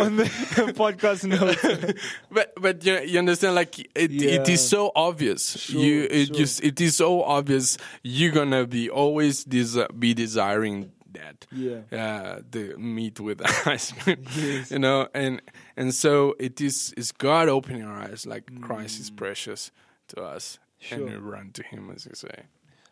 on 0.00 0.16
the 0.16 0.24
podcast 0.74 1.24
notes? 1.24 2.00
but 2.32 2.52
but 2.60 2.84
you, 2.84 2.98
you 3.00 3.18
understand 3.18 3.54
like 3.54 3.78
it, 3.78 3.88
it 3.94 4.10
Yeah. 4.10 4.50
is 4.54 4.66
so 4.66 4.90
obvious 4.96 5.68
you 5.70 6.08
it 6.10 6.26
sure. 6.28 6.36
just 6.36 6.64
it 6.64 6.80
is 6.80 6.96
so 6.96 7.22
obvious 7.22 7.76
you're 8.02 8.32
gonna 8.32 8.66
be 8.66 8.90
always 8.90 9.44
des- 9.44 9.86
be 9.96 10.14
desiring 10.14 10.90
that 11.12 11.46
Yeah. 11.52 11.80
uh, 11.92 12.40
the 12.50 12.76
meat 12.76 13.20
with 13.20 13.40
ice 13.66 13.92
cream 13.92 14.24
Yes. 14.34 14.70
you 14.72 14.78
know 14.80 15.06
and 15.14 15.40
and 15.76 15.94
so 15.94 16.34
it 16.40 16.60
is 16.60 16.92
is 16.96 17.12
god 17.12 17.48
opening 17.48 17.84
our 17.84 18.02
eyes 18.02 18.26
like 18.26 18.50
christ 18.60 18.98
is 18.98 19.10
precious 19.10 19.70
to 20.08 20.22
us 20.22 20.58
and 20.58 21.02
Mm. 21.02 21.08
Sure. 21.10 21.20
we 21.20 21.26
run 21.30 21.50
to 21.52 21.62
him 21.62 21.90
as 21.94 22.04
you 22.06 22.12
say 22.14 22.44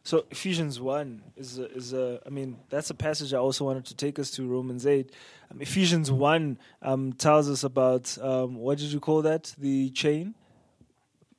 So 0.03 0.25
Ephesians 0.31 0.81
one 0.81 1.23
is 1.37 1.59
a, 1.59 1.67
is 1.77 1.93
a 1.93 2.21
I 2.27 2.31
mean 2.31 2.59
that's 2.71 2.91
a 2.91 2.95
passage 2.95 3.33
I 3.35 3.39
also 3.39 3.65
wanted 3.65 3.85
to 3.87 3.95
take 3.95 4.19
us 4.19 4.31
to 4.33 4.47
Romans 4.47 4.85
eight. 4.87 5.11
Um, 5.51 5.61
Ephesians 5.61 6.11
one 6.11 6.59
um, 6.81 7.13
tells 7.13 7.49
us 7.51 7.63
about 7.65 8.17
um, 8.21 8.57
what 8.57 8.79
did 8.79 8.93
you 8.93 9.01
call 9.01 9.23
that 9.23 9.55
the 9.59 9.91
chain 9.91 10.35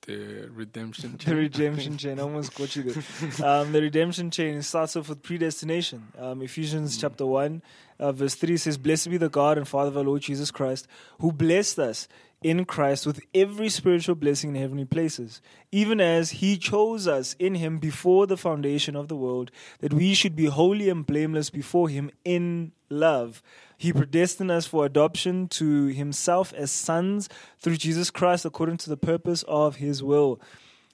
the 0.05 0.49
redemption 0.53 1.17
chain. 1.17 1.33
the 1.35 1.41
redemption 1.41 1.97
chain 1.97 2.19
I 2.19 2.23
almost 2.23 2.53
got 2.55 2.75
you 2.75 2.83
there. 2.83 3.03
Um, 3.49 3.71
the 3.71 3.81
redemption 3.81 4.31
chain 4.31 4.61
starts 4.61 4.95
off 4.95 5.09
with 5.09 5.21
predestination. 5.23 5.99
Um, 6.17 6.41
Ephesians 6.41 6.97
chapter 6.97 7.25
one 7.25 7.61
uh, 7.99 8.11
verse 8.11 8.35
three 8.35 8.57
says, 8.57 8.77
"Blessed 8.77 9.09
be 9.09 9.17
the 9.17 9.29
God 9.29 9.57
and 9.57 9.67
Father 9.67 9.89
of 9.89 9.97
our 9.97 10.03
Lord 10.03 10.21
Jesus 10.21 10.51
Christ, 10.51 10.87
who 11.19 11.31
blessed 11.31 11.79
us." 11.79 12.07
In 12.43 12.65
Christ, 12.65 13.05
with 13.05 13.21
every 13.33 13.69
spiritual 13.69 14.15
blessing 14.15 14.49
in 14.49 14.61
heavenly 14.61 14.83
places, 14.83 15.41
even 15.71 16.01
as 16.01 16.31
He 16.31 16.57
chose 16.57 17.07
us 17.07 17.37
in 17.39 17.55
Him 17.55 17.77
before 17.79 18.27
the 18.27 18.35
foundation 18.35 18.97
of 18.97 19.07
the 19.07 19.15
world, 19.15 19.49
that 19.79 19.93
we 19.93 20.13
should 20.13 20.35
be 20.35 20.47
holy 20.47 20.89
and 20.89 21.05
blameless 21.05 21.49
before 21.49 21.87
Him 21.87 22.11
in 22.25 22.73
love. 22.89 23.41
He 23.77 23.93
predestined 23.93 24.51
us 24.51 24.67
for 24.67 24.85
adoption 24.85 25.47
to 25.49 25.87
Himself 25.87 26.53
as 26.53 26.69
sons 26.69 27.29
through 27.59 27.77
Jesus 27.77 28.11
Christ 28.11 28.43
according 28.43 28.77
to 28.77 28.89
the 28.89 28.97
purpose 28.97 29.43
of 29.43 29.77
His 29.77 30.03
will 30.03 30.41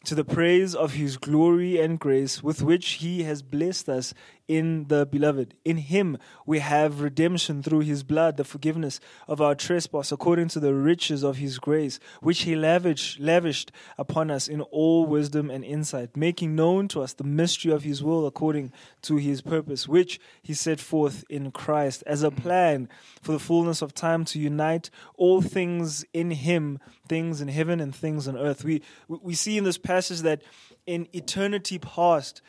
to 0.06 0.15
the 0.15 0.24
praise 0.24 0.74
of 0.74 0.94
his 0.94 1.18
glory 1.18 1.79
and 1.79 2.00
grace 2.00 2.41
with 2.41 2.62
which 2.62 2.91
he 2.94 3.24
has 3.24 3.41
blessed 3.41 3.89
us 3.89 4.13
in 4.50 4.88
the 4.88 5.06
beloved. 5.06 5.53
In 5.63 5.77
him 5.77 6.18
we 6.46 6.60
have 6.60 7.01
redemption 7.01 7.62
through 7.62 7.82
his 7.82 8.03
blood, 8.03 8.36
the 8.36 8.44
forgiveness 8.44 9.00
of 9.27 9.39
our 9.39 9.53
trespass 9.53 10.12
according 10.12 10.50
to 10.50 10.60
the 10.60 10.74
riches 10.74 11.24
of 11.24 11.38
his 11.38 11.60
grace, 11.60 12.00
which 12.20 12.41
he 12.41 12.56
lavished, 12.56 13.20
lavished 13.20 13.72
upon 13.98 14.32
us 14.32 14.48
in 14.48 14.62
all 14.62 15.06
wisdom 15.06 15.51
and 15.51 15.63
insight, 15.63 16.18
making 16.18 16.56
known 16.56 16.88
to 16.89 17.01
us 17.01 17.13
the 17.13 17.24
mystery 17.24 17.72
of 17.72 17.84
his 17.84 18.03
will 18.03 18.25
according 18.25 18.74
to 19.03 19.18
his 19.18 19.41
purpose, 19.41 19.88
which 19.88 20.20
he 20.41 20.56
set 20.56 20.79
forth 20.79 21.24
in 21.29 21.51
Christ 21.51 22.03
as 22.08 22.24
a 22.24 22.32
plan 22.32 22.89
for 23.22 23.34
the 23.34 23.39
fullness 23.39 23.84
of 23.84 23.94
time 23.94 24.25
to 24.25 24.39
unite 24.39 24.89
all 25.15 25.44
things 25.44 26.03
in 26.12 26.32
him, 26.32 26.79
things 27.08 27.39
in 27.39 27.50
heaven 27.50 27.79
and 27.79 27.96
things 27.96 28.27
on 28.27 28.36
earth. 28.36 28.63
We 28.63 28.82
we 29.08 29.20
we 29.22 29.36
see 29.36 29.60
in 29.60 29.63
this 29.63 29.77
passage 29.77 30.22
that 30.22 30.41
in 30.88 31.08
eternity 31.13 31.77
past, 31.77 32.41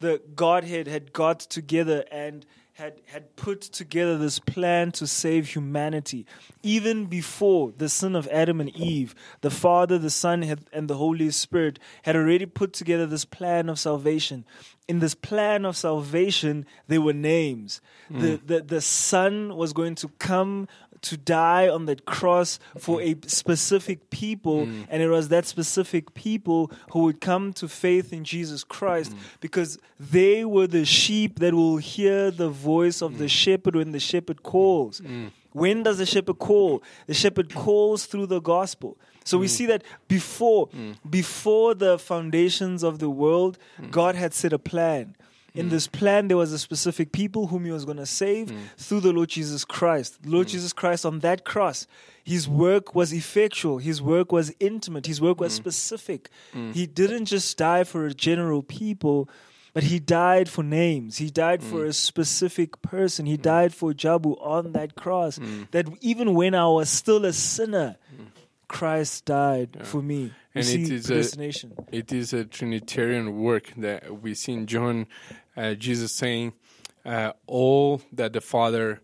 the 0.00 0.20
Godhead 0.34 0.86
had 0.86 1.12
got 1.12 1.40
together 1.40 2.04
and 2.10 2.44
had 2.80 3.00
had 3.06 3.36
put 3.36 3.60
together 3.60 4.16
this 4.16 4.38
plan 4.38 4.90
to 4.90 5.06
save 5.06 5.48
humanity. 5.48 6.26
Even 6.62 7.06
before 7.06 7.72
the 7.76 7.88
sin 7.88 8.16
of 8.16 8.26
Adam 8.28 8.60
and 8.60 8.74
Eve, 8.74 9.14
the 9.42 9.50
Father, 9.50 9.98
the 9.98 10.10
Son, 10.10 10.42
had, 10.42 10.60
and 10.72 10.88
the 10.88 10.96
Holy 10.96 11.30
Spirit 11.30 11.78
had 12.02 12.16
already 12.16 12.46
put 12.46 12.72
together 12.72 13.06
this 13.06 13.26
plan 13.26 13.68
of 13.68 13.78
salvation. 13.78 14.46
In 14.88 14.98
this 15.00 15.14
plan 15.14 15.64
of 15.66 15.76
salvation, 15.76 16.64
there 16.88 17.02
were 17.02 17.12
names. 17.12 17.80
The, 18.08 18.38
mm. 18.38 18.46
the 18.46 18.60
the 18.62 18.80
Son 18.80 19.54
was 19.54 19.72
going 19.72 19.94
to 19.96 20.08
come 20.18 20.66
to 21.02 21.16
die 21.16 21.68
on 21.68 21.86
that 21.86 22.04
cross 22.04 22.58
for 22.78 23.00
a 23.00 23.16
specific 23.26 24.10
people, 24.10 24.66
mm. 24.66 24.86
and 24.88 25.02
it 25.02 25.08
was 25.08 25.28
that 25.28 25.46
specific 25.46 26.14
people 26.14 26.70
who 26.92 27.00
would 27.04 27.20
come 27.20 27.52
to 27.54 27.68
faith 27.68 28.12
in 28.12 28.24
Jesus 28.24 28.64
Christ 28.64 29.12
mm. 29.12 29.18
because 29.40 29.78
they 29.98 30.44
were 30.44 30.66
the 30.66 30.84
sheep 30.84 31.38
that 31.38 31.54
will 31.54 31.78
hear 31.78 32.30
the 32.30 32.50
voice 32.50 33.02
of 33.02 33.18
the 33.18 33.24
mm. 33.24 33.30
shepherd 33.30 33.76
when 33.76 33.92
the 33.92 34.00
shepherd 34.00 34.42
calls. 34.42 35.00
When 35.52 35.82
does 35.82 35.98
the 35.98 36.06
shepherd 36.06 36.38
call? 36.38 36.82
The 37.06 37.14
shepherd 37.14 37.52
calls 37.52 38.06
through 38.06 38.26
the 38.26 38.40
gospel. 38.40 38.96
So 39.24 39.38
we 39.38 39.48
see 39.48 39.66
that 39.66 39.84
before 40.08 40.68
before 41.08 41.74
the 41.74 41.98
foundations 41.98 42.82
of 42.82 42.98
the 42.98 43.10
world, 43.10 43.58
God 43.90 44.14
had 44.14 44.34
set 44.34 44.52
a 44.52 44.58
plan. 44.58 45.16
In 45.54 45.66
mm. 45.66 45.70
this 45.70 45.86
plan, 45.86 46.28
there 46.28 46.36
was 46.36 46.52
a 46.52 46.58
specific 46.58 47.12
people 47.12 47.48
whom 47.48 47.64
he 47.64 47.70
was 47.70 47.84
going 47.84 47.96
to 47.96 48.06
save 48.06 48.48
mm. 48.48 48.58
through 48.76 49.00
the 49.00 49.12
Lord 49.12 49.28
Jesus 49.30 49.64
Christ. 49.64 50.22
The 50.22 50.30
Lord 50.30 50.46
mm. 50.46 50.50
Jesus 50.50 50.72
Christ 50.72 51.04
on 51.04 51.20
that 51.20 51.44
cross, 51.44 51.86
his 52.22 52.48
work 52.48 52.94
was 52.94 53.12
effectual, 53.12 53.78
his 53.78 54.00
work 54.00 54.30
was 54.32 54.52
intimate, 54.60 55.06
his 55.06 55.20
work 55.20 55.40
was 55.40 55.52
specific. 55.52 56.30
He 56.72 56.86
didn't 56.86 57.26
just 57.26 57.56
die 57.56 57.84
for 57.84 58.06
a 58.06 58.14
general 58.14 58.62
people, 58.62 59.28
but 59.72 59.84
he 59.84 60.00
died 60.00 60.48
for 60.48 60.62
names. 60.64 61.18
He 61.18 61.30
died 61.30 61.62
for 61.62 61.84
a 61.84 61.92
specific 61.92 62.82
person. 62.82 63.26
He 63.26 63.36
died 63.36 63.72
for 63.72 63.92
Jabu 63.92 64.36
on 64.44 64.72
that 64.72 64.96
cross. 64.96 65.38
That 65.70 65.86
even 66.00 66.34
when 66.34 66.54
I 66.54 66.66
was 66.66 66.90
still 66.90 67.24
a 67.24 67.32
sinner, 67.32 67.96
Christ 68.78 69.24
died 69.24 69.70
for 69.84 70.00
me. 70.02 70.22
And 70.54 70.64
it 70.66 70.90
is 70.90 71.10
a- 71.10 71.14
it 71.92 72.12
is 72.12 72.32
a 72.32 72.44
Trinitarian 72.44 73.26
work 73.48 73.72
that 73.76 74.00
we 74.22 74.34
see 74.34 74.52
in 74.52 74.66
John, 74.66 75.06
uh, 75.56 75.74
Jesus 75.74 76.12
saying, 76.12 76.52
uh, 77.04 77.32
"All 77.46 78.00
that 78.12 78.32
the 78.32 78.40
Father 78.40 79.00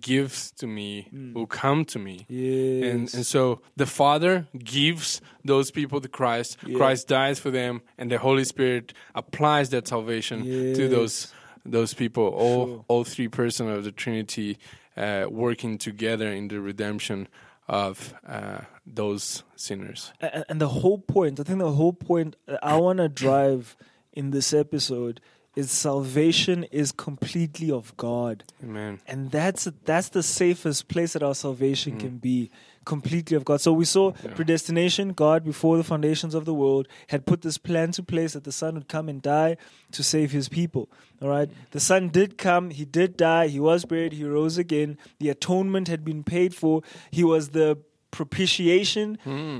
gives 0.00 0.50
to 0.60 0.66
me 0.66 1.08
will 1.34 1.46
come 1.46 1.84
to 1.84 1.98
me." 1.98 2.26
Yes. 2.28 2.84
And, 2.90 3.14
and 3.14 3.26
so 3.26 3.60
the 3.76 3.86
Father 3.86 4.48
gives 4.58 5.20
those 5.44 5.70
people 5.70 6.00
to 6.00 6.08
Christ. 6.08 6.56
Yeah. 6.66 6.76
Christ 6.76 7.08
dies 7.08 7.38
for 7.38 7.50
them, 7.52 7.82
and 7.98 8.10
the 8.10 8.18
Holy 8.18 8.44
Spirit 8.44 8.92
applies 9.14 9.68
that 9.70 9.86
salvation 9.88 10.42
to 10.78 10.88
those 10.88 11.32
those 11.66 11.94
people. 11.94 12.24
All 12.28 12.66
Sure. 12.66 12.84
all 12.88 13.04
three 13.04 13.28
persons 13.28 13.70
of 13.78 13.84
the 13.84 13.92
Trinity 13.92 14.58
uh, 14.96 15.26
working 15.30 15.78
together 15.78 16.28
in 16.28 16.48
the 16.48 16.60
redemption 16.60 17.26
of 17.68 18.14
uh, 18.26 18.60
those 18.86 19.42
sinners. 19.56 20.12
and, 20.20 20.44
and 20.48 20.60
the 20.60 20.68
whole 20.68 20.98
point, 20.98 21.40
I 21.40 21.42
think 21.42 21.58
the 21.58 21.72
whole 21.72 21.92
point 21.92 22.36
uh, 22.48 22.56
I 22.62 22.76
want 22.76 22.98
to 22.98 23.08
drive 23.08 23.76
in 24.12 24.30
this 24.30 24.52
episode 24.52 25.20
is 25.56 25.70
salvation 25.70 26.64
is 26.64 26.92
completely 26.92 27.70
of 27.70 27.96
God. 27.96 28.44
Amen. 28.62 29.00
And 29.06 29.30
that's 29.30 29.68
that's 29.84 30.08
the 30.08 30.22
safest 30.22 30.88
place 30.88 31.12
that 31.12 31.22
our 31.22 31.34
salvation 31.34 31.98
can 31.98 32.18
be, 32.18 32.50
completely 32.84 33.36
of 33.36 33.44
God. 33.44 33.60
So 33.60 33.72
we 33.72 33.84
saw 33.84 34.12
predestination. 34.34 35.12
God, 35.12 35.44
before 35.44 35.76
the 35.76 35.84
foundations 35.84 36.34
of 36.34 36.44
the 36.44 36.54
world, 36.54 36.88
had 37.08 37.26
put 37.26 37.42
this 37.42 37.58
plan 37.58 37.92
to 37.92 38.02
place 38.02 38.32
that 38.34 38.44
the 38.44 38.52
Son 38.52 38.74
would 38.74 38.88
come 38.88 39.08
and 39.08 39.20
die 39.22 39.56
to 39.92 40.02
save 40.02 40.32
His 40.32 40.48
people. 40.48 40.88
All 41.22 41.28
right, 41.28 41.48
the 41.70 41.80
Son 41.80 42.08
did 42.08 42.36
come. 42.38 42.70
He 42.70 42.84
did 42.84 43.16
die. 43.16 43.48
He 43.48 43.60
was 43.60 43.84
buried. 43.84 44.12
He 44.12 44.24
rose 44.24 44.58
again. 44.58 44.98
The 45.18 45.30
atonement 45.30 45.88
had 45.88 46.04
been 46.04 46.22
paid 46.24 46.54
for. 46.54 46.82
He 47.10 47.24
was 47.24 47.50
the 47.50 47.78
propitiation. 48.10 49.18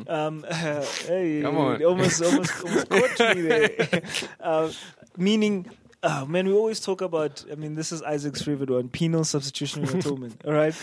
Um, 0.08 0.44
hey, 0.50 1.40
Come 1.42 1.56
on. 1.56 1.82
almost 1.82 2.22
almost 2.22 2.64
almost 2.64 2.88
caught 3.16 3.36
me 3.36 3.42
there. 3.42 4.02
uh, 4.40 4.70
meaning, 5.16 5.66
uh, 6.02 6.24
man, 6.26 6.46
we 6.46 6.52
always 6.52 6.80
talk 6.80 7.00
about. 7.00 7.44
I 7.50 7.54
mean, 7.54 7.74
this 7.74 7.92
is 7.92 8.02
Isaac's 8.02 8.42
favorite 8.42 8.70
one: 8.70 8.88
penal 8.88 9.24
substitutionary 9.24 9.98
atonement. 9.98 10.42
All 10.44 10.52
right. 10.52 10.74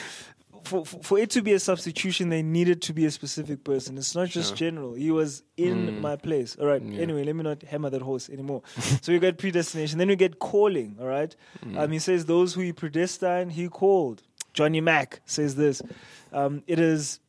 For, 0.64 0.86
for 0.86 1.04
for 1.04 1.20
it 1.20 1.30
to 1.32 1.42
be 1.42 1.54
a 1.54 1.60
substitution, 1.60 2.30
they 2.30 2.42
needed 2.42 2.82
to 2.84 2.94
be 2.94 3.06
a 3.06 3.12
specific 3.12 3.64
person. 3.64 3.98
It's 3.98 4.16
not 4.16 4.30
just 4.30 4.56
general. 4.56 4.94
He 4.94 5.12
was 5.12 5.44
in 5.58 6.00
my 6.02 6.16
place. 6.16 6.56
All 6.60 6.68
right. 6.68 6.82
Anyway, 6.82 7.24
let 7.24 7.36
me 7.36 7.44
not 7.44 7.62
hammer 7.64 7.90
that 7.90 8.02
horse 8.02 8.30
anymore. 8.30 8.62
so 9.02 9.12
you 9.12 9.20
get 9.20 9.38
predestination. 9.38 9.98
Then 10.00 10.10
you 10.10 10.16
get 10.16 10.40
calling. 10.40 10.98
All 11.00 11.08
right. 11.08 11.36
Um, 11.78 11.92
he 11.92 12.00
says 12.00 12.26
those 12.26 12.54
who 12.54 12.62
he 12.62 12.74
predestined, 12.74 13.52
he 13.54 13.68
called. 13.70 14.24
Johnny 14.54 14.82
Mack 14.82 15.22
says 15.26 15.56
this. 15.56 15.82
Um, 16.34 16.64
it 16.68 16.80
is 16.80 17.20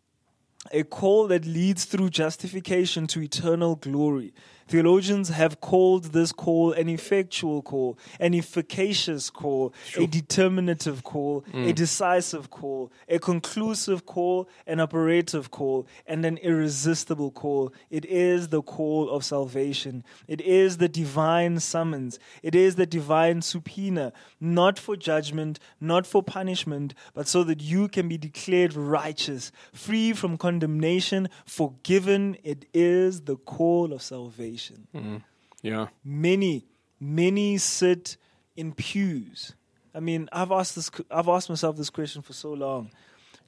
a 0.71 0.85
call 0.85 1.27
that 1.29 1.45
leads 1.45 1.85
through 1.85 2.11
justification 2.11 3.07
to 3.09 3.23
eternal 3.23 3.77
glory. 3.77 4.33
Theologians 4.73 5.29
have 5.29 5.61
called 5.61 6.14
this 6.14 6.33
call 6.33 6.73
an 6.73 6.88
effectual 6.88 7.61
call, 7.61 7.99
an 8.19 8.33
efficacious 8.33 9.29
call, 9.29 9.75
a 9.99 10.07
determinative 10.07 11.05
call, 11.05 11.45
a 11.52 11.73
mm. 11.73 11.75
decisive 11.75 12.49
call, 12.49 12.91
a 13.07 13.19
conclusive 13.19 14.07
call, 14.07 14.49
an 14.67 14.81
operative 14.81 15.50
call, 15.50 15.87
and 16.07 16.25
an 16.25 16.38
irresistible 16.38 17.31
call. 17.31 17.71
It 17.91 18.07
is 18.07 18.49
the 18.49 18.62
call 18.62 19.11
of 19.11 19.26
salvation. 19.26 20.05
It 20.26 20.41
is 20.41 20.79
the 20.79 20.88
divine 20.88 21.61
summons. 21.61 22.19
It 22.43 22.55
is 22.55 22.76
the 22.76 22.87
divine 22.87 23.43
subpoena, 23.43 24.14
not 24.41 24.79
for 24.79 24.97
judgment, 24.97 25.59
not 25.83 26.07
for 26.07 26.23
punishment, 26.23 26.95
but 27.12 27.29
so 27.29 27.45
that 27.45 27.61
you 27.61 27.88
can 27.88 28.09
be 28.09 28.17
declared 28.17 28.73
righteous, 28.73 29.52
free 29.75 30.14
from 30.14 30.38
condemnation, 30.38 31.29
forgiven. 31.45 32.38
It 32.43 32.64
is 32.73 33.25
the 33.25 33.37
call 33.37 33.93
of 33.93 34.00
salvation. 34.00 34.62
Mm-hmm. 34.71 35.16
Yeah. 35.62 35.88
Many, 36.04 36.66
many 37.00 37.59
sit 37.59 38.16
in 38.57 38.73
pews. 38.73 39.54
I 39.95 40.00
mean, 40.00 40.28
I've 40.33 40.52
asked 40.52 40.75
this. 40.75 40.90
I've 41.11 41.28
asked 41.28 41.49
myself 41.49 41.76
this 41.76 41.90
question 41.90 42.23
for 42.23 42.33
so 42.33 42.52
long. 42.52 42.90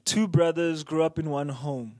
Two 0.05 0.27
brothers 0.27 0.83
grew 0.83 1.03
up 1.03 1.17
in 1.17 1.29
one 1.31 1.49
home, 1.49 1.95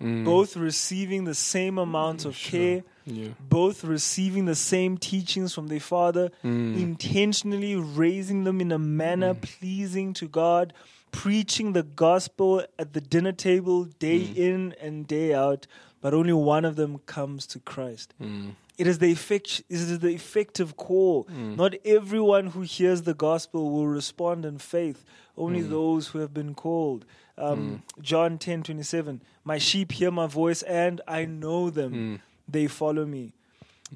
mm. 0.00 0.24
both 0.24 0.56
receiving 0.56 1.24
the 1.24 1.34
same 1.34 1.78
amount 1.78 2.26
of 2.26 2.36
care, 2.36 2.82
Yeah. 3.06 3.28
both 3.40 3.82
receiving 3.82 4.44
the 4.44 4.54
same 4.54 4.98
teachings 4.98 5.54
from 5.54 5.68
their 5.68 5.80
father, 5.80 6.30
mm. 6.44 6.78
intentionally 6.78 7.76
raising 7.76 8.44
them 8.44 8.60
in 8.60 8.70
a 8.72 8.78
manner 8.78 9.34
mm. 9.34 9.40
pleasing 9.40 10.12
to 10.14 10.28
God, 10.28 10.74
preaching 11.12 11.72
the 11.72 11.82
gospel 11.82 12.62
at 12.78 12.92
the 12.92 13.00
dinner 13.00 13.32
table 13.32 13.84
day 13.84 14.20
in 14.20 14.74
and 14.82 15.06
day 15.06 15.32
out, 15.32 15.66
but 16.00 16.14
only 16.14 16.32
one 16.32 16.64
of 16.64 16.76
them 16.76 17.00
comes 17.06 17.46
to 17.48 17.58
Christ. 17.58 18.14
Hmm. 18.18 18.50
It 18.78 18.86
is 18.86 18.98
the 18.98 19.12
effect, 19.12 19.62
it 19.68 19.74
is 19.74 19.98
the 19.98 20.08
effective 20.08 20.76
call. 20.76 21.24
Hmm. 21.24 21.56
Not 21.56 21.74
everyone 21.84 22.48
who 22.48 22.62
hears 22.62 23.02
the 23.02 23.14
gospel 23.14 23.70
will 23.70 23.86
respond 23.86 24.44
in 24.44 24.58
faith. 24.58 25.04
Only 25.36 25.60
hmm. 25.60 25.70
those 25.70 26.08
who 26.08 26.18
have 26.18 26.32
been 26.32 26.54
called. 26.54 27.04
Um, 27.36 27.82
John 28.00 28.38
ten 28.38 28.62
twenty 28.62 28.82
seven. 28.82 29.22
My 29.44 29.58
sheep 29.58 29.92
hear 29.92 30.10
my 30.10 30.26
voice, 30.26 30.62
and 30.62 31.00
I 31.08 31.24
know 31.24 31.70
them. 31.70 32.20
They 32.46 32.66
follow 32.66 33.06
me. 33.06 33.32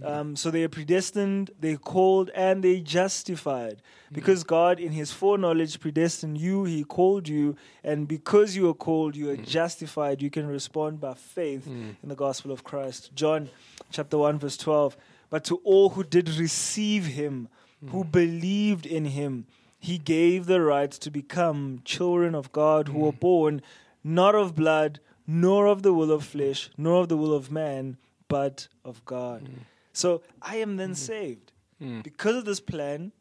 Um, 0.02 0.36
so 0.36 0.50
they 0.50 0.64
are 0.64 0.68
predestined, 0.68 1.50
they 1.60 1.76
called, 1.76 2.30
and 2.34 2.64
they 2.64 2.80
justified. 2.80 3.76
Mm. 4.10 4.14
Because 4.14 4.42
God, 4.42 4.80
in 4.80 4.92
His 4.92 5.12
foreknowledge, 5.12 5.78
predestined 5.78 6.38
you, 6.38 6.64
He 6.64 6.84
called 6.84 7.28
you, 7.28 7.56
and 7.82 8.08
because 8.08 8.56
you 8.56 8.68
are 8.68 8.74
called, 8.74 9.14
you 9.16 9.30
are 9.30 9.36
mm. 9.36 9.46
justified. 9.46 10.20
You 10.20 10.30
can 10.30 10.46
respond 10.46 11.00
by 11.00 11.14
faith 11.14 11.66
mm. 11.68 11.94
in 12.02 12.08
the 12.08 12.16
gospel 12.16 12.50
of 12.50 12.64
Christ. 12.64 13.10
John 13.14 13.50
chapter 13.90 14.18
1, 14.18 14.38
verse 14.38 14.56
12. 14.56 14.96
But 15.30 15.44
to 15.44 15.56
all 15.64 15.90
who 15.90 16.02
did 16.02 16.28
receive 16.28 17.06
Him, 17.06 17.48
who 17.90 18.02
believed 18.04 18.86
in 18.86 19.04
Him, 19.04 19.46
He 19.78 19.98
gave 19.98 20.46
the 20.46 20.60
right 20.60 20.90
to 20.90 21.10
become 21.10 21.82
children 21.84 22.34
of 22.34 22.50
God 22.52 22.88
who 22.88 23.00
were 23.00 23.12
born 23.12 23.62
not 24.04 24.34
of 24.34 24.54
blood, 24.54 25.00
nor 25.26 25.66
of 25.66 25.82
the 25.82 25.94
will 25.94 26.12
of 26.12 26.24
flesh, 26.24 26.70
nor 26.76 27.00
of 27.00 27.08
the 27.08 27.16
will 27.16 27.32
of 27.32 27.50
man, 27.50 27.96
but 28.28 28.68
of 28.84 29.04
God. 29.06 29.48
So 29.94 30.20
I 30.42 30.56
am 30.56 30.76
then 30.76 30.92
mm. 30.92 30.96
saved 30.96 31.52
mm. 31.82 32.02
because 32.02 32.36
of 32.36 32.44
this 32.44 32.60
plan, 32.60 33.12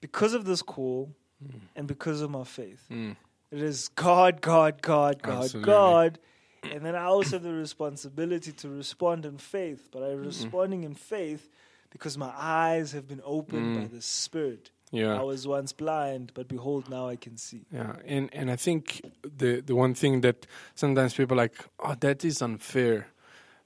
because 0.00 0.34
of 0.34 0.44
this 0.44 0.62
call, 0.62 1.14
mm. 1.42 1.60
and 1.76 1.86
because 1.86 2.20
of 2.20 2.30
my 2.30 2.44
faith. 2.44 2.84
It 2.90 3.62
is 3.62 3.88
God, 3.88 4.40
God, 4.40 4.80
God, 4.80 5.22
God, 5.22 5.44
Absolutely. 5.44 5.66
God. 5.66 6.18
And 6.62 6.84
then 6.84 6.94
I 6.94 7.04
also 7.04 7.36
have 7.36 7.42
the 7.42 7.52
responsibility 7.52 8.52
to 8.52 8.68
respond 8.68 9.24
in 9.24 9.38
faith, 9.38 9.88
but 9.90 10.02
I'm 10.02 10.16
mm-hmm. 10.16 10.26
responding 10.26 10.84
in 10.84 10.94
faith 10.94 11.48
because 11.90 12.16
my 12.16 12.32
eyes 12.36 12.92
have 12.92 13.08
been 13.08 13.22
opened 13.24 13.76
by 13.76 13.86
the 13.86 14.02
Spirit. 14.02 14.70
Yeah. 14.92 15.18
I 15.18 15.22
was 15.22 15.46
once 15.46 15.72
blind, 15.72 16.32
but 16.34 16.48
behold, 16.48 16.88
now 16.90 17.08
I 17.08 17.16
can 17.16 17.36
see. 17.36 17.64
Yeah, 17.72 17.94
and 18.04 18.28
and 18.32 18.50
I 18.50 18.56
think 18.56 19.02
the 19.22 19.60
the 19.60 19.74
one 19.74 19.94
thing 19.94 20.20
that 20.22 20.46
sometimes 20.74 21.14
people 21.14 21.34
are 21.34 21.44
like, 21.44 21.64
oh, 21.78 21.94
that 22.00 22.24
is 22.24 22.42
unfair. 22.42 23.06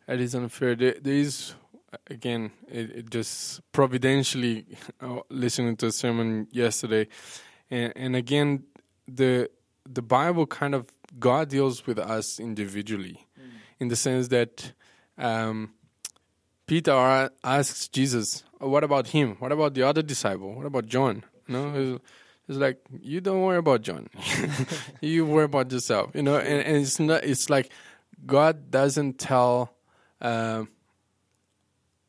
That 0.06 0.20
is 0.20 0.34
unfair. 0.34 0.74
There, 0.74 0.96
there 1.00 1.14
is 1.14 1.54
again, 2.08 2.50
it, 2.68 2.90
it 2.90 3.10
just 3.10 3.60
providentially 3.72 4.66
uh, 5.00 5.20
listening 5.28 5.76
to 5.78 5.86
a 5.86 5.92
sermon 5.92 6.48
yesterday, 6.50 7.08
and, 7.70 7.92
and 7.96 8.16
again, 8.16 8.64
the 9.08 9.50
the 9.88 10.02
Bible 10.02 10.46
kind 10.46 10.74
of 10.74 10.86
God 11.18 11.48
deals 11.48 11.86
with 11.86 11.98
us 11.98 12.40
individually, 12.40 13.26
in 13.78 13.88
the 13.88 13.96
sense 13.96 14.28
that. 14.28 14.72
Um, 15.16 15.74
Peter 16.66 17.30
asks 17.44 17.88
Jesus, 17.88 18.42
"Oh, 18.58 18.68
"What 18.68 18.84
about 18.84 19.08
him? 19.08 19.36
What 19.38 19.52
about 19.52 19.74
the 19.74 19.82
other 19.82 20.00
disciple? 20.00 20.54
What 20.54 20.64
about 20.64 20.86
John?" 20.86 21.22
No, 21.46 21.74
it's, 21.74 22.04
it's 22.48 22.58
like 22.58 22.78
you 23.00 23.20
don't 23.20 23.42
worry 23.42 23.58
about 23.58 23.82
John. 23.82 24.08
you 25.00 25.26
worry 25.26 25.44
about 25.44 25.70
yourself. 25.70 26.10
You 26.14 26.22
know, 26.22 26.36
and, 26.38 26.66
and 26.66 26.76
it's 26.78 26.98
not. 26.98 27.24
It's 27.24 27.50
like 27.50 27.70
God 28.26 28.70
doesn't 28.70 29.18
tell 29.18 29.74
um, 30.20 30.68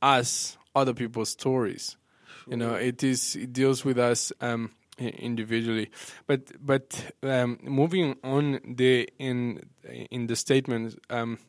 us 0.05 0.57
other 0.75 0.93
people's 0.93 1.29
stories. 1.29 1.97
You 2.47 2.57
know, 2.57 2.75
it 2.75 3.03
is 3.03 3.35
it 3.35 3.53
deals 3.53 3.83
with 3.83 3.97
us 3.97 4.31
um, 4.39 4.71
individually. 4.99 5.89
But 6.27 6.51
but 6.63 7.11
um, 7.23 7.59
moving 7.63 8.15
on 8.23 8.59
the 8.63 9.09
in 9.17 9.67
in 10.11 10.27
the 10.27 10.35
statement. 10.35 10.99
Um, 11.09 11.39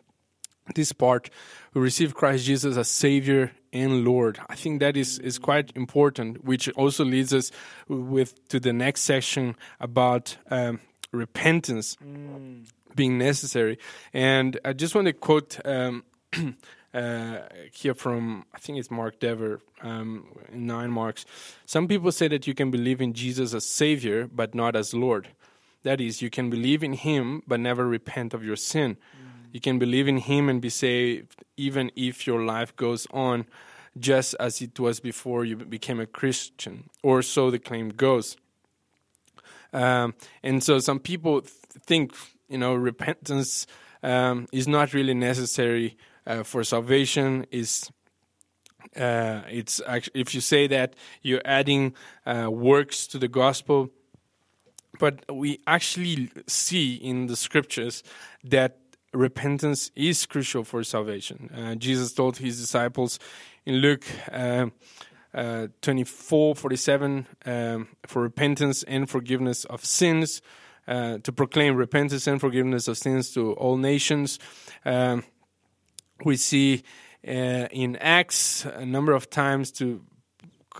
this 0.75 0.92
part 0.92 1.31
we 1.75 1.81
receive 1.81 2.14
Christ 2.14 2.45
Jesus 2.45 2.77
as 2.77 2.88
Savior 2.88 3.53
and 3.73 4.05
Lord. 4.05 4.40
I 4.49 4.57
think 4.57 4.81
that 4.81 4.97
is, 4.97 5.21
is 5.21 5.38
quite 5.38 5.71
important, 5.77 6.45
which 6.45 6.69
also 6.71 7.05
leads 7.05 7.33
us 7.33 7.53
with 7.87 8.49
to 8.49 8.59
the 8.59 8.73
next 8.73 9.03
section 9.03 9.55
about 9.79 10.37
um, 10.51 10.81
repentance 11.12 11.97
being 12.97 13.19
necessary. 13.19 13.79
And 14.12 14.59
I 14.64 14.73
just 14.73 14.95
want 14.97 15.07
to 15.07 15.12
quote 15.12 15.61
um, 15.64 16.05
uh, 16.97 17.41
here 17.73 17.95
from 17.95 18.47
I 18.55 18.59
think 18.59 18.79
it's 18.79 18.91
Mark 18.91 19.21
Dever 19.21 19.61
um, 19.83 20.27
in 20.51 20.67
nine 20.67 20.91
marks. 20.91 21.27
Some 21.67 21.87
people 21.87 22.11
say 22.11 22.27
that 22.29 22.47
you 22.47 22.55
can 22.55 22.71
believe 22.71 23.03
in 23.03 23.13
Jesus 23.13 23.53
as 23.53 23.67
Savior, 23.67 24.27
but 24.27 24.55
not 24.55 24.75
as 24.75 24.95
Lord. 24.95 25.29
That 25.83 26.01
is, 26.01 26.23
you 26.23 26.31
can 26.31 26.51
believe 26.51 26.83
in 26.83 26.95
Him, 26.95 27.43
but 27.47 27.61
never 27.61 27.87
repent 27.87 28.35
of 28.35 28.43
your 28.43 28.57
sin. 28.57 28.97
You 29.53 29.61
can 29.61 29.79
believe 29.79 30.09
in 30.09 30.19
Him 30.19 30.49
and 30.49 30.61
be 30.61 30.71
saved, 30.71 31.45
even 31.57 31.93
if 31.95 32.27
your 32.27 32.45
life 32.45 32.75
goes 32.77 33.07
on 33.13 33.47
just 33.99 34.35
as 34.41 34.61
it 34.61 34.79
was 34.81 34.99
before 35.01 35.45
you 35.45 35.57
became 35.57 36.01
a 36.01 36.07
Christian, 36.07 36.91
or 37.03 37.23
so 37.23 37.51
the 37.51 37.59
claim 37.59 37.91
goes. 37.91 38.37
Um, 39.73 40.15
and 40.43 40.63
so 40.63 40.79
some 40.79 40.99
people 40.99 41.43
th- 41.43 41.53
think, 41.87 42.15
you 42.49 42.59
know, 42.59 42.75
repentance 42.75 43.67
um, 44.03 44.47
is 44.53 44.67
not 44.67 44.93
really 44.93 45.15
necessary 45.15 45.97
uh, 46.27 46.43
for 46.43 46.65
salvation. 46.65 47.47
Is 47.51 47.91
uh, 48.97 49.43
it's 49.51 49.81
actually 49.87 50.21
if 50.21 50.35
you 50.35 50.41
say 50.41 50.67
that 50.67 50.95
you're 51.23 51.43
adding 51.45 51.95
uh, 52.25 52.51
works 52.51 53.07
to 53.09 53.19
the 53.19 53.29
gospel, 53.29 53.91
but 54.99 55.25
we 55.33 55.61
actually 55.67 56.31
see 56.47 56.95
in 56.95 57.27
the 57.27 57.37
scriptures 57.37 58.03
that 58.45 58.79
repentance 59.12 59.91
is 59.97 60.27
crucial 60.27 60.65
for 60.65 60.85
salvation. 60.85 61.51
Uh, 61.57 61.75
Jesus 61.75 62.12
told 62.12 62.39
his 62.39 62.61
disciples 62.61 63.19
in 63.65 63.77
Luke 63.77 64.05
uh, 64.31 64.67
uh, 65.35 65.69
24 65.83 66.55
47 66.55 67.27
um, 67.45 67.89
for 68.07 68.23
repentance 68.23 68.83
and 68.85 69.09
forgiveness 69.09 69.65
of 69.67 69.85
sins, 69.85 70.41
uh, 70.89 71.19
to 71.19 71.33
proclaim 71.33 71.77
repentance 71.77 72.27
and 72.27 72.41
forgiveness 72.41 72.89
of 72.89 72.97
sins 72.97 73.33
to 73.33 73.53
all 73.55 73.77
nations. 73.77 74.39
Um, 74.85 75.25
we 76.24 76.37
see 76.37 76.83
uh, 77.26 77.68
in 77.70 77.96
Acts 77.96 78.64
a 78.64 78.87
number 78.87 79.12
of 79.12 79.31
times 79.31 79.70
to 79.72 80.02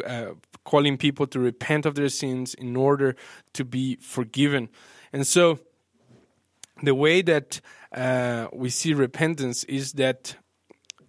uh, 0.07 0.27
calling 0.65 0.97
people 0.97 1.27
to 1.29 1.39
repent 1.39 1.87
of 1.87 1.95
their 1.95 2.09
sins 2.09 2.55
in 2.55 2.77
order 2.77 3.17
to 3.55 3.65
be 3.65 3.97
forgiven. 3.97 4.69
And 5.13 5.27
so, 5.27 5.61
the 6.83 6.95
way 6.95 7.23
that 7.23 7.61
uh, 7.93 8.49
we 8.53 8.69
see 8.69 8.93
repentance 8.93 9.65
is 9.65 9.93
that 9.93 10.37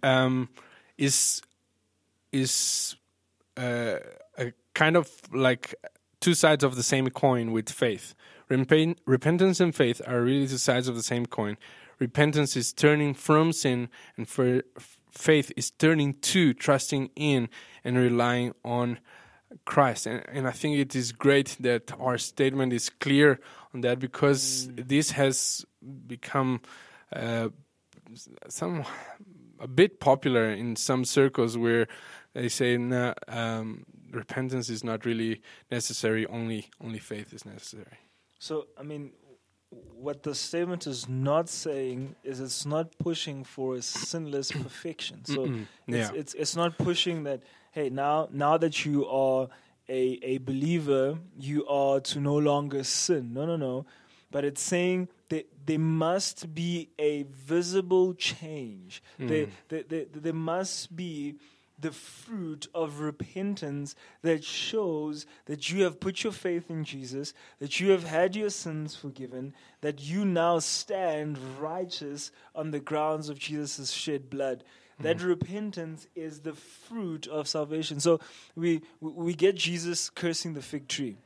um, 0.02 0.48
is 0.96 1.42
is 2.32 2.96
uh, 3.56 3.96
a 4.38 4.52
kind 4.74 4.96
of 4.96 5.10
like 5.32 5.74
two 6.20 6.34
sides 6.34 6.64
of 6.64 6.76
the 6.76 6.82
same 6.82 7.08
coin 7.10 7.52
with 7.52 7.68
faith. 7.68 8.14
Repent- 8.48 8.98
repentance 9.04 9.60
and 9.60 9.74
faith 9.74 10.00
are 10.06 10.22
really 10.22 10.48
two 10.48 10.58
sides 10.58 10.88
of 10.88 10.94
the 10.94 11.02
same 11.02 11.26
coin. 11.26 11.56
Repentance 11.98 12.56
is 12.56 12.72
turning 12.72 13.14
from 13.14 13.52
sin, 13.52 13.88
and 14.16 14.28
for 14.28 14.62
faith 15.10 15.52
is 15.56 15.70
turning 15.70 16.14
to 16.14 16.54
trusting 16.54 17.10
in 17.16 17.48
and 17.84 17.96
relying 17.96 18.54
on 18.64 18.98
Christ. 19.64 20.06
And, 20.06 20.24
and 20.28 20.46
I 20.46 20.52
think 20.52 20.78
it 20.78 20.94
is 20.94 21.12
great 21.12 21.56
that 21.60 21.92
our 21.98 22.18
statement 22.18 22.72
is 22.72 22.88
clear 22.88 23.40
on 23.74 23.80
that 23.80 23.98
because 23.98 24.68
mm. 24.68 24.86
this 24.88 25.12
has 25.12 25.64
become 26.06 26.60
uh, 27.12 27.48
some 28.48 28.84
a 29.60 29.68
bit 29.68 30.00
popular 30.00 30.50
in 30.50 30.76
some 30.76 31.04
circles 31.04 31.58
where 31.58 31.88
they 32.32 32.48
say 32.48 32.76
no, 32.76 33.14
um, 33.26 33.84
repentance 34.12 34.70
is 34.70 34.84
not 34.84 35.04
really 35.04 35.42
necessary. 35.70 36.26
Only 36.26 36.68
only 36.82 36.98
faith 36.98 37.32
is 37.32 37.44
necessary. 37.44 37.98
So 38.38 38.68
I 38.78 38.82
mean, 38.82 39.12
what 39.70 40.22
the 40.22 40.34
statement 40.34 40.86
is 40.86 41.08
not 41.08 41.48
saying 41.48 42.14
is 42.22 42.40
it's 42.40 42.64
not 42.64 42.96
pushing 42.98 43.44
for 43.44 43.76
a 43.76 43.82
sinless 43.82 44.50
perfection. 44.50 45.24
So 45.24 45.44
it's, 45.44 45.56
Yeah. 45.86 46.10
it's 46.14 46.34
it's 46.34 46.56
not 46.56 46.78
pushing 46.78 47.24
that 47.24 47.42
hey 47.72 47.90
now 47.90 48.28
now 48.32 48.56
that 48.58 48.84
you 48.86 49.06
are 49.06 49.48
a 49.88 50.18
a 50.22 50.38
believer 50.38 51.18
you 51.38 51.66
are 51.66 52.00
to 52.00 52.20
no 52.20 52.36
longer 52.36 52.84
sin. 52.84 53.32
No 53.32 53.44
no 53.44 53.56
no. 53.56 53.86
But 54.30 54.44
it's 54.44 54.62
saying 54.62 55.08
that 55.30 55.48
there 55.64 55.78
must 55.78 56.54
be 56.54 56.90
a 56.98 57.24
visible 57.24 58.14
change. 58.14 59.02
There, 59.18 59.46
mm. 59.46 59.50
there, 59.68 59.82
there, 59.88 60.04
there 60.12 60.32
must 60.34 60.94
be 60.94 61.36
the 61.80 61.92
fruit 61.92 62.66
of 62.74 63.00
repentance 63.00 63.94
that 64.22 64.42
shows 64.42 65.26
that 65.46 65.70
you 65.70 65.84
have 65.84 66.00
put 66.00 66.24
your 66.24 66.32
faith 66.32 66.70
in 66.70 66.84
Jesus, 66.84 67.32
that 67.60 67.78
you 67.78 67.90
have 67.90 68.04
had 68.04 68.34
your 68.34 68.50
sins 68.50 68.96
forgiven, 68.96 69.54
that 69.80 70.00
you 70.00 70.24
now 70.24 70.58
stand 70.58 71.38
righteous 71.60 72.32
on 72.54 72.72
the 72.72 72.80
grounds 72.80 73.28
of 73.28 73.38
Jesus' 73.38 73.90
shed 73.90 74.28
blood. 74.28 74.64
That 75.00 75.18
mm-hmm. 75.18 75.28
repentance 75.28 76.08
is 76.16 76.40
the 76.40 76.54
fruit 76.54 77.28
of 77.28 77.46
salvation. 77.46 78.00
So 78.00 78.18
we 78.56 78.82
we 79.00 79.34
get 79.34 79.54
Jesus 79.54 80.10
cursing 80.10 80.54
the 80.54 80.62
fig 80.62 80.88
tree. 80.88 81.16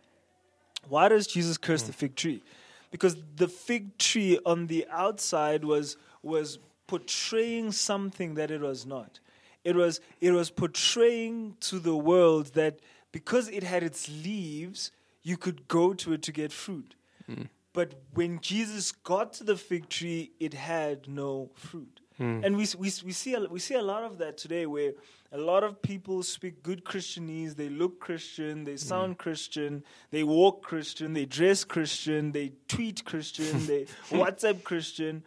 Why 0.88 1.08
does 1.08 1.26
Jesus 1.26 1.56
curse 1.56 1.84
mm. 1.84 1.86
the 1.86 1.92
fig 1.94 2.14
tree? 2.14 2.42
Because 2.90 3.16
the 3.36 3.48
fig 3.48 3.96
tree 3.96 4.38
on 4.44 4.66
the 4.66 4.86
outside 4.90 5.64
was 5.64 5.96
was 6.22 6.58
portraying 6.86 7.72
something 7.72 8.34
that 8.34 8.50
it 8.50 8.60
was 8.60 8.84
not. 8.84 9.20
It 9.64 9.76
was 9.76 10.00
it 10.20 10.32
was 10.32 10.50
portraying 10.50 11.56
to 11.60 11.78
the 11.78 11.96
world 11.96 12.54
that 12.54 12.80
because 13.12 13.48
it 13.48 13.62
had 13.62 13.82
its 13.82 14.08
leaves, 14.08 14.90
you 15.22 15.36
could 15.36 15.68
go 15.68 15.92
to 15.94 16.12
it 16.12 16.22
to 16.22 16.32
get 16.32 16.52
fruit. 16.52 16.94
Hmm. 17.26 17.42
But 17.72 17.94
when 18.12 18.40
Jesus 18.40 18.92
got 18.92 19.32
to 19.34 19.44
the 19.44 19.56
fig 19.56 19.88
tree, 19.88 20.32
it 20.38 20.54
had 20.54 21.08
no 21.08 21.50
fruit. 21.54 22.00
Hmm. 22.18 22.40
And 22.44 22.56
we, 22.56 22.66
we, 22.78 22.92
we, 23.04 23.12
see 23.12 23.34
a, 23.34 23.40
we 23.40 23.58
see 23.58 23.74
a 23.74 23.82
lot 23.82 24.04
of 24.04 24.18
that 24.18 24.36
today 24.36 24.66
where 24.66 24.92
a 25.30 25.38
lot 25.38 25.64
of 25.64 25.80
people 25.80 26.22
speak 26.22 26.62
good 26.62 26.84
Christianese, 26.84 27.56
they 27.56 27.70
look 27.70 28.00
Christian, 28.00 28.64
they 28.64 28.72
hmm. 28.72 28.76
sound 28.76 29.18
Christian, 29.18 29.84
they 30.10 30.22
walk 30.22 30.62
Christian, 30.62 31.14
they 31.14 31.24
dress 31.24 31.64
Christian, 31.64 32.32
they 32.32 32.52
tweet 32.68 33.04
Christian, 33.04 33.66
they 33.66 33.84
WhatsApp 34.10 34.62
Christian, 34.64 35.24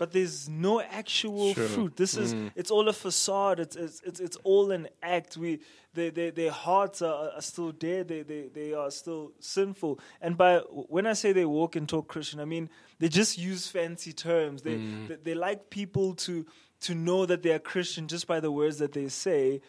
but 0.00 0.12
there's 0.12 0.48
no 0.48 0.80
actual 0.80 1.52
Sure. 1.52 1.68
fruit. 1.68 1.96
This 1.96 2.16
is 2.16 2.32
mm. 2.32 2.50
it's 2.56 2.70
all 2.70 2.88
a 2.88 2.92
facade. 2.94 3.60
It's 3.60 3.76
it's 3.76 4.00
it's, 4.00 4.18
it's 4.18 4.38
all 4.44 4.70
an 4.72 4.88
act. 5.02 5.36
We 5.36 5.60
they, 5.92 6.08
they, 6.08 6.30
their 6.30 6.52
hearts 6.52 7.02
are, 7.02 7.32
are 7.36 7.42
still 7.42 7.70
dead. 7.70 8.08
They, 8.08 8.22
they 8.22 8.48
they 8.48 8.72
are 8.72 8.90
still 8.90 9.32
sinful. 9.40 10.00
And 10.22 10.38
by 10.38 10.60
when 10.96 11.06
I 11.06 11.12
say 11.12 11.34
they 11.34 11.44
walk 11.44 11.76
and 11.76 11.86
talk 11.86 12.08
Christian, 12.08 12.40
I 12.40 12.46
mean 12.46 12.70
they 12.98 13.10
just 13.10 13.36
use 13.36 13.66
fancy 13.68 14.14
terms. 14.14 14.62
They 14.62 14.76
mm. 14.76 15.08
they, 15.08 15.16
they 15.16 15.34
like 15.34 15.68
people 15.68 16.14
to 16.26 16.46
to 16.86 16.94
know 16.94 17.26
that 17.26 17.42
they 17.42 17.52
are 17.52 17.58
Christian 17.58 18.08
just 18.08 18.26
by 18.26 18.40
the 18.40 18.50
words 18.50 18.78
that 18.78 18.92
they 18.92 19.08
say, 19.08 19.60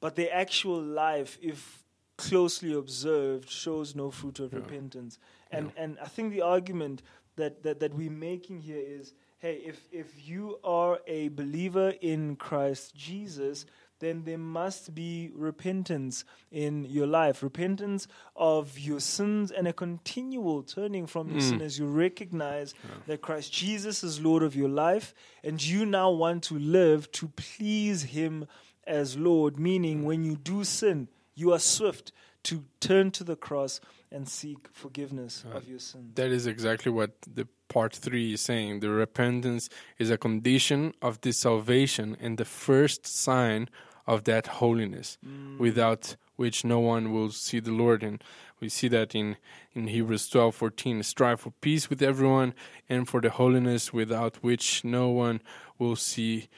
but 0.00 0.16
their 0.16 0.34
actual 0.34 0.82
life, 0.82 1.38
if 1.40 1.84
closely 2.16 2.72
observed, 2.72 3.48
shows 3.48 3.94
no 3.94 4.10
fruit 4.10 4.40
of 4.40 4.52
repentance. 4.52 5.20
And 5.52 5.70
and 5.76 5.98
I 6.02 6.08
think 6.08 6.32
the 6.32 6.42
argument 6.42 7.02
that, 7.36 7.62
that, 7.62 7.78
that 7.78 7.94
we're 7.94 8.10
making 8.10 8.62
here 8.62 8.82
is 8.84 9.14
hey, 9.38 9.62
if, 9.64 9.80
if 9.92 10.28
you 10.28 10.58
are 10.64 10.98
a 11.06 11.28
believer 11.28 11.94
in 12.00 12.36
Christ 12.36 12.94
Jesus, 12.94 13.66
then 14.00 14.24
there 14.24 14.38
must 14.38 14.94
be 14.94 15.30
repentance 15.34 16.24
in 16.50 16.84
your 16.84 17.06
life. 17.06 17.42
Repentance 17.42 18.06
of 18.36 18.78
your 18.78 19.00
sins 19.00 19.50
and 19.50 19.66
a 19.66 19.72
continual 19.72 20.62
turning 20.62 21.06
from 21.06 21.30
your 21.30 21.40
mm. 21.40 21.48
sin 21.48 21.62
as 21.62 21.78
you 21.78 21.86
recognize 21.86 22.74
that 23.06 23.22
Christ 23.22 23.52
Jesus 23.52 24.04
is 24.04 24.20
Lord 24.20 24.42
of 24.42 24.54
your 24.54 24.68
life 24.68 25.14
and 25.42 25.64
you 25.64 25.84
now 25.84 26.10
want 26.10 26.44
to 26.44 26.58
live 26.58 27.10
to 27.12 27.28
please 27.28 28.04
Him 28.04 28.46
as 28.86 29.16
Lord, 29.16 29.58
meaning 29.58 30.04
when 30.04 30.24
you 30.24 30.36
do 30.36 30.64
sin, 30.64 31.08
you 31.34 31.52
are 31.52 31.58
swift 31.58 32.12
to 32.44 32.64
turn 32.80 33.10
to 33.12 33.24
the 33.24 33.36
cross 33.36 33.80
and 34.10 34.28
seek 34.28 34.68
forgiveness 34.72 35.44
of 35.52 35.68
your 35.68 35.78
sins. 35.78 36.14
That 36.14 36.30
is 36.30 36.46
exactly 36.46 36.90
what 36.90 37.10
the 37.22 37.46
part 37.68 37.94
three 37.94 38.32
is 38.32 38.40
saying. 38.40 38.80
The 38.80 38.90
repentance 38.90 39.68
is 39.98 40.10
a 40.10 40.18
condition 40.18 40.94
of 41.00 41.20
the 41.20 41.32
salvation 41.32 42.16
and 42.20 42.38
the 42.38 42.44
first 42.44 43.06
sign 43.06 43.68
of 44.06 44.24
that 44.24 44.46
holiness, 44.46 45.18
without 45.58 46.16
which 46.36 46.64
no 46.64 46.80
one 46.80 47.12
will 47.12 47.30
see 47.30 47.60
the 47.60 47.72
Lord. 47.72 48.02
And 48.02 48.24
we 48.60 48.68
see 48.68 48.88
that 48.88 49.14
in, 49.14 49.36
in 49.74 49.88
Hebrews 49.88 50.28
twelve 50.28 50.54
fourteen. 50.54 51.02
Strive 51.02 51.40
for 51.40 51.52
peace 51.60 51.90
with 51.90 52.02
everyone 52.02 52.54
and 52.88 53.06
for 53.06 53.20
the 53.20 53.30
holiness 53.30 53.92
without 53.92 54.36
which 54.36 54.82
no 54.82 55.10
one 55.10 55.42
will 55.78 55.96
see 55.96 56.48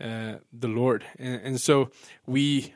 uh, 0.00 0.34
the 0.52 0.68
Lord. 0.68 1.04
And, 1.18 1.40
and 1.42 1.60
so 1.60 1.90
we 2.26 2.74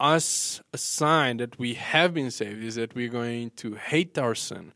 us 0.00 0.62
a 0.72 0.78
sign 0.78 1.36
that 1.36 1.58
we 1.58 1.74
have 1.74 2.14
been 2.14 2.30
saved 2.30 2.64
is 2.64 2.74
that 2.76 2.94
we're 2.94 3.08
going 3.08 3.50
to 3.56 3.74
hate 3.74 4.16
our 4.18 4.34
sin. 4.34 4.72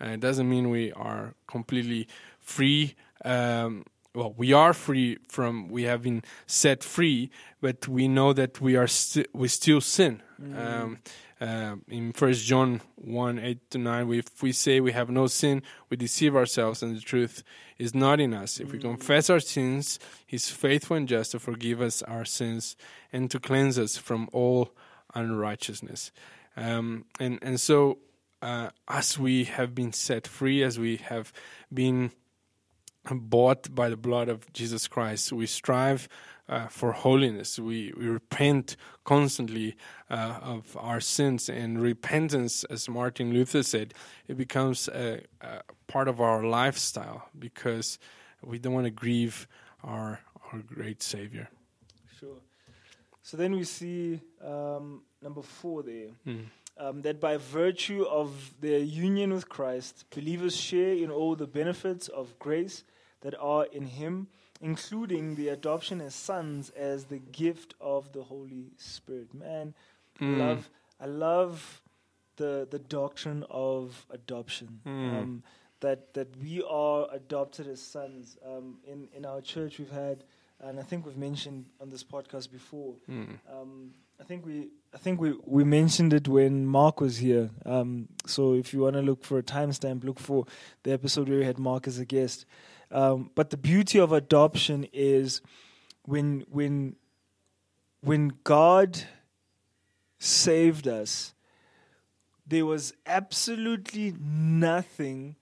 And 0.00 0.10
it 0.12 0.20
doesn't 0.20 0.48
mean 0.48 0.70
we 0.70 0.92
are 0.92 1.34
completely 1.46 2.08
free. 2.40 2.94
Um, 3.24 3.84
well, 4.14 4.34
we 4.36 4.52
are 4.52 4.72
free 4.72 5.18
from. 5.28 5.68
We 5.68 5.84
have 5.84 6.02
been 6.02 6.22
set 6.46 6.82
free, 6.82 7.30
but 7.60 7.86
we 7.86 8.08
know 8.08 8.32
that 8.32 8.60
we 8.60 8.74
are 8.76 8.88
sti- 8.88 9.26
we 9.32 9.46
still 9.48 9.80
sin. 9.80 10.22
Um, 10.56 10.98
uh, 11.40 11.76
in 11.88 12.12
First 12.12 12.44
John 12.44 12.80
one 12.96 13.38
eight 13.38 13.70
to 13.70 13.78
nine, 13.78 14.08
we, 14.08 14.18
if 14.18 14.42
we 14.42 14.52
say 14.52 14.80
we 14.80 14.92
have 14.92 15.10
no 15.10 15.26
sin, 15.26 15.62
we 15.90 15.96
deceive 15.96 16.34
ourselves, 16.34 16.82
and 16.82 16.96
the 16.96 17.00
truth 17.00 17.42
is 17.78 17.94
not 17.94 18.20
in 18.20 18.34
us. 18.34 18.58
If 18.58 18.72
we 18.72 18.78
confess 18.78 19.30
our 19.30 19.40
sins, 19.40 19.98
He's 20.26 20.50
faithful 20.50 20.96
and 20.96 21.06
just 21.08 21.32
to 21.32 21.38
forgive 21.38 21.80
us 21.80 22.02
our 22.02 22.24
sins 22.24 22.76
and 23.12 23.30
to 23.30 23.38
cleanse 23.38 23.78
us 23.78 23.96
from 23.96 24.28
all 24.32 24.72
unrighteousness. 25.14 26.10
Um, 26.56 27.04
and 27.18 27.38
and 27.42 27.60
so, 27.60 27.98
uh, 28.42 28.70
as 28.88 29.18
we 29.18 29.44
have 29.44 29.74
been 29.74 29.92
set 29.92 30.26
free, 30.26 30.62
as 30.62 30.78
we 30.78 30.96
have 30.96 31.32
been 31.72 32.10
bought 33.10 33.74
by 33.74 33.88
the 33.88 33.96
blood 33.96 34.28
of 34.28 34.52
Jesus 34.52 34.86
Christ. 34.88 35.32
We 35.32 35.46
strive 35.46 36.08
uh, 36.48 36.66
for 36.66 36.92
holiness. 36.92 37.58
We, 37.58 37.92
we 37.96 38.06
repent 38.06 38.76
constantly 39.04 39.76
uh, 40.10 40.38
of 40.42 40.76
our 40.78 41.00
sins, 41.00 41.48
and 41.48 41.80
repentance, 41.80 42.64
as 42.64 42.88
Martin 42.88 43.32
Luther 43.32 43.62
said, 43.62 43.94
it 44.26 44.36
becomes 44.36 44.88
a, 44.88 45.22
a 45.40 45.62
part 45.86 46.08
of 46.08 46.20
our 46.20 46.42
lifestyle 46.44 47.28
because 47.38 47.98
we 48.42 48.58
don't 48.58 48.74
want 48.74 48.86
to 48.86 48.90
grieve 48.90 49.46
our 49.84 50.20
our 50.52 50.60
great 50.60 51.02
Savior. 51.02 51.48
Sure. 52.18 52.36
So 53.22 53.36
then 53.36 53.52
we 53.52 53.64
see 53.64 54.20
um, 54.44 55.02
number 55.22 55.42
four 55.42 55.82
there. 55.82 56.08
Um, 56.82 57.02
that 57.02 57.20
by 57.20 57.36
virtue 57.36 58.04
of 58.08 58.54
their 58.60 58.78
union 58.78 59.34
with 59.34 59.48
Christ, 59.50 60.06
believers 60.16 60.56
share 60.56 60.94
in 60.94 61.10
all 61.10 61.36
the 61.36 61.46
benefits 61.46 62.08
of 62.08 62.38
grace 62.38 62.84
that 63.20 63.34
are 63.38 63.66
in 63.66 63.84
Him, 63.86 64.28
including 64.62 65.34
the 65.34 65.48
adoption 65.48 66.00
as 66.00 66.14
sons 66.14 66.70
as 66.70 67.04
the 67.04 67.18
gift 67.18 67.74
of 67.80 68.12
the 68.12 68.22
Holy 68.22 68.72
Spirit. 68.78 69.34
Man, 69.34 69.74
I 70.20 70.24
love, 70.38 70.70
I 71.00 71.06
love 71.06 71.82
the 72.36 72.66
the 72.70 72.78
doctrine 72.78 73.44
of 73.50 74.06
adoption. 74.10 74.80
Um, 75.18 75.42
that 75.80 76.14
that 76.14 76.28
we 76.42 76.62
are 76.62 77.08
adopted 77.12 77.66
as 77.68 77.80
sons. 77.82 78.38
Um, 78.44 78.78
in 78.86 79.08
in 79.14 79.24
our 79.26 79.42
church, 79.42 79.78
we've 79.78 79.90
had, 80.06 80.24
and 80.60 80.78
I 80.80 80.82
think 80.82 81.04
we've 81.06 81.16
mentioned 81.30 81.66
on 81.80 81.90
this 81.90 82.04
podcast 82.04 82.50
before. 82.50 82.94
Um, 83.54 83.92
I 84.20 84.24
think 84.24 84.44
we 84.44 84.68
I 84.92 84.98
think 84.98 85.20
we, 85.20 85.34
we 85.46 85.64
mentioned 85.64 86.12
it 86.12 86.28
when 86.28 86.66
Mark 86.66 87.00
was 87.00 87.18
here. 87.18 87.50
Um, 87.64 88.08
so 88.26 88.54
if 88.54 88.74
you 88.74 88.80
want 88.80 88.96
to 88.96 89.02
look 89.02 89.24
for 89.24 89.38
a 89.38 89.42
timestamp, 89.42 90.04
look 90.04 90.18
for 90.18 90.46
the 90.82 90.92
episode 90.92 91.28
where 91.28 91.38
we 91.38 91.44
had 91.44 91.58
Mark 91.58 91.86
as 91.86 91.98
a 91.98 92.04
guest. 92.04 92.44
Um, 92.90 93.30
but 93.34 93.50
the 93.50 93.56
beauty 93.56 93.98
of 93.98 94.12
adoption 94.12 94.86
is 94.92 95.40
when 96.02 96.44
when 96.50 96.96
when 98.02 98.32
God 98.44 99.04
saved 100.18 100.86
us, 100.86 101.34
there 102.46 102.66
was 102.66 102.92
absolutely 103.06 104.14
nothing 104.20 105.36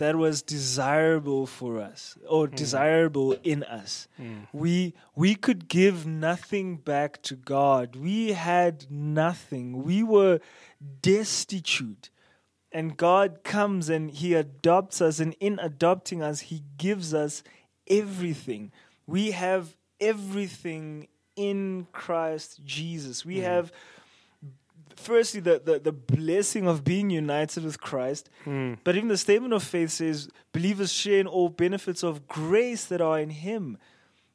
that 0.00 0.16
was 0.16 0.40
desirable 0.40 1.46
for 1.46 1.78
us 1.78 2.16
or 2.26 2.46
hmm. 2.46 2.54
desirable 2.54 3.36
in 3.44 3.62
us. 3.64 4.08
Hmm. 4.16 4.44
We 4.50 4.94
we 5.14 5.34
could 5.34 5.68
give 5.68 6.06
nothing 6.06 6.76
back 6.76 7.20
to 7.24 7.36
God. 7.36 7.96
We 7.96 8.32
had 8.32 8.86
nothing. 8.90 9.84
We 9.84 10.02
were 10.02 10.40
destitute. 11.02 12.08
And 12.72 12.96
God 12.96 13.40
comes 13.44 13.90
and 13.90 14.10
He 14.10 14.32
adopts 14.32 15.02
us, 15.02 15.20
and 15.20 15.36
in 15.38 15.58
adopting 15.60 16.22
us, 16.22 16.40
He 16.40 16.62
gives 16.78 17.12
us 17.12 17.42
everything. 17.86 18.72
We 19.06 19.32
have 19.32 19.76
everything 20.00 21.08
in 21.36 21.88
Christ 21.92 22.64
Jesus. 22.64 23.26
We 23.26 23.38
hmm. 23.38 23.44
have 23.44 23.70
firstly 25.00 25.40
the, 25.40 25.60
the, 25.64 25.78
the 25.78 25.92
blessing 25.92 26.66
of 26.68 26.84
being 26.84 27.10
united 27.10 27.64
with 27.64 27.80
Christ. 27.80 28.30
But 28.84 28.96
even 28.96 29.08
the 29.08 29.16
statement 29.16 29.52
of 29.54 29.62
faith 29.62 29.90
says 29.90 30.28
believers 30.52 30.92
share 30.92 31.20
in 31.20 31.26
all 31.26 31.48
benefits 31.48 32.02
of 32.02 32.26
grace 32.28 32.84
that 32.86 33.00
are 33.00 33.18
in 33.18 33.30
Him. 33.30 33.78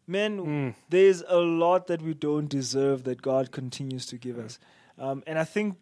Man, 0.07 0.75
there's 0.89 1.23
a 1.27 1.39
lot 1.39 1.87
that 1.87 2.01
we 2.01 2.13
don't 2.13 2.47
deserve 2.47 3.03
that 3.05 3.21
God 3.21 3.51
continues 3.51 4.05
to 4.07 4.17
give 4.17 4.37
us. 4.37 4.59
Um, 4.97 5.23
and 5.27 5.37
I 5.39 5.43
think 5.43 5.77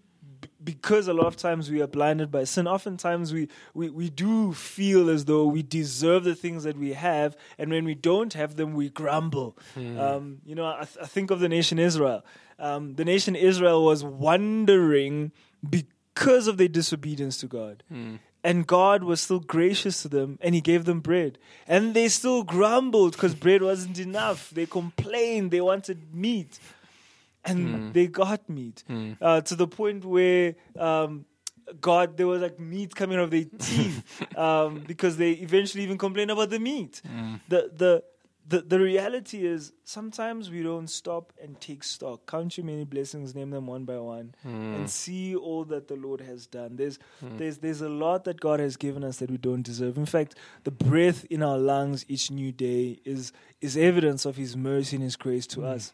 because 0.63 1.07
a 1.07 1.13
lot 1.13 1.27
of 1.27 1.35
times 1.37 1.69
we 1.71 1.81
are 1.81 1.87
blinded 1.87 2.31
by 2.31 2.43
sin, 2.45 2.67
oftentimes 2.67 3.31
we, 3.33 3.47
we, 3.73 3.89
we 3.89 4.09
do 4.09 4.53
feel 4.53 5.09
as 5.09 5.25
though 5.25 5.45
we 5.45 5.61
deserve 5.63 6.23
the 6.23 6.35
things 6.35 6.63
that 6.63 6.77
we 6.77 6.93
have, 6.93 7.35
and 7.57 7.69
when 7.71 7.85
we 7.85 7.95
don't 7.95 8.33
have 8.33 8.55
them, 8.55 8.73
we 8.73 8.89
grumble. 8.89 9.57
Um, 9.75 10.39
you 10.45 10.55
know, 10.55 10.65
I, 10.65 10.83
th- 10.85 10.97
I 11.01 11.05
think 11.05 11.31
of 11.31 11.39
the 11.39 11.49
nation 11.49 11.79
Israel. 11.79 12.23
Um, 12.59 12.95
the 12.95 13.05
nation 13.05 13.35
Israel 13.35 13.83
was 13.83 14.03
wondering 14.03 15.31
because 15.67 16.47
of 16.47 16.57
their 16.57 16.67
disobedience 16.67 17.37
to 17.39 17.47
God. 17.47 17.83
And 18.45 18.67
God 18.67 19.03
was 19.03 19.21
still 19.21 19.39
gracious 19.39 20.01
to 20.01 20.09
them 20.09 20.37
and 20.41 20.53
He 20.53 20.59
gave 20.61 20.83
them 20.83 20.99
bread. 20.99 21.37
And 21.67 21.93
they 21.93 22.09
still 22.09 22.43
grumbled 22.43 23.13
because 23.13 23.35
bread 23.35 23.61
wasn't 23.61 23.99
enough. 23.99 24.49
They 24.51 24.65
complained, 24.65 25.51
they 25.51 25.61
wanted 25.61 26.13
meat. 26.13 26.59
And 27.45 27.93
they 27.93 28.07
got 28.07 28.49
meat. 28.49 28.83
Uh, 29.21 29.41
to 29.41 29.55
the 29.55 29.67
point 29.67 30.05
where 30.05 30.55
um, 30.77 31.25
God, 31.81 32.17
there 32.17 32.27
was 32.27 32.41
like 32.41 32.59
meat 32.59 32.95
coming 32.95 33.17
out 33.17 33.25
of 33.25 33.31
their 33.31 33.45
teeth 33.59 34.37
um, 34.37 34.83
because 34.85 35.17
they 35.17 35.31
eventually 35.31 35.83
even 35.83 35.97
complained 35.97 36.31
about 36.31 36.49
the 36.49 36.59
meat. 36.59 37.01
The, 37.49 37.71
the, 37.73 38.03
the, 38.45 38.61
the 38.61 38.79
reality 38.79 39.45
is 39.45 39.71
sometimes 39.85 40.49
we 40.49 40.63
don't 40.63 40.89
stop 40.89 41.31
and 41.41 41.59
take 41.61 41.81
stock, 41.81 42.25
count 42.27 42.57
your 42.57 42.65
many 42.65 42.83
blessings, 42.83 43.33
name 43.33 43.51
them 43.51 43.67
one 43.67 43.85
by 43.85 43.97
one, 43.97 44.35
and 44.43 44.89
see 44.89 45.33
all 45.33 45.63
that 45.65 45.87
the 45.87 45.95
Lord 45.95 46.19
has 46.19 46.45
done. 46.45 46.75
There's, 46.75 46.99
there's, 47.21 47.59
there's 47.59 47.79
a 47.81 47.87
lot 47.87 48.25
that 48.25 48.41
God 48.41 48.59
has 48.59 48.75
given 48.75 49.03
us 49.05 49.17
that 49.19 49.31
we 49.31 49.37
don't 49.37 49.61
deserve. 49.63 49.97
In 49.97 50.05
fact, 50.05 50.35
the 50.65 50.71
breath 50.71 51.23
in 51.29 51.41
our 51.41 51.57
lungs 51.57 52.03
each 52.09 52.29
new 52.31 52.51
day 52.51 52.99
is, 53.05 53.31
is 53.61 53.77
evidence 53.77 54.25
of 54.25 54.35
His 54.35 54.57
mercy 54.57 54.97
and 54.97 55.03
His 55.03 55.15
grace 55.15 55.47
to 55.47 55.63
us 55.65 55.93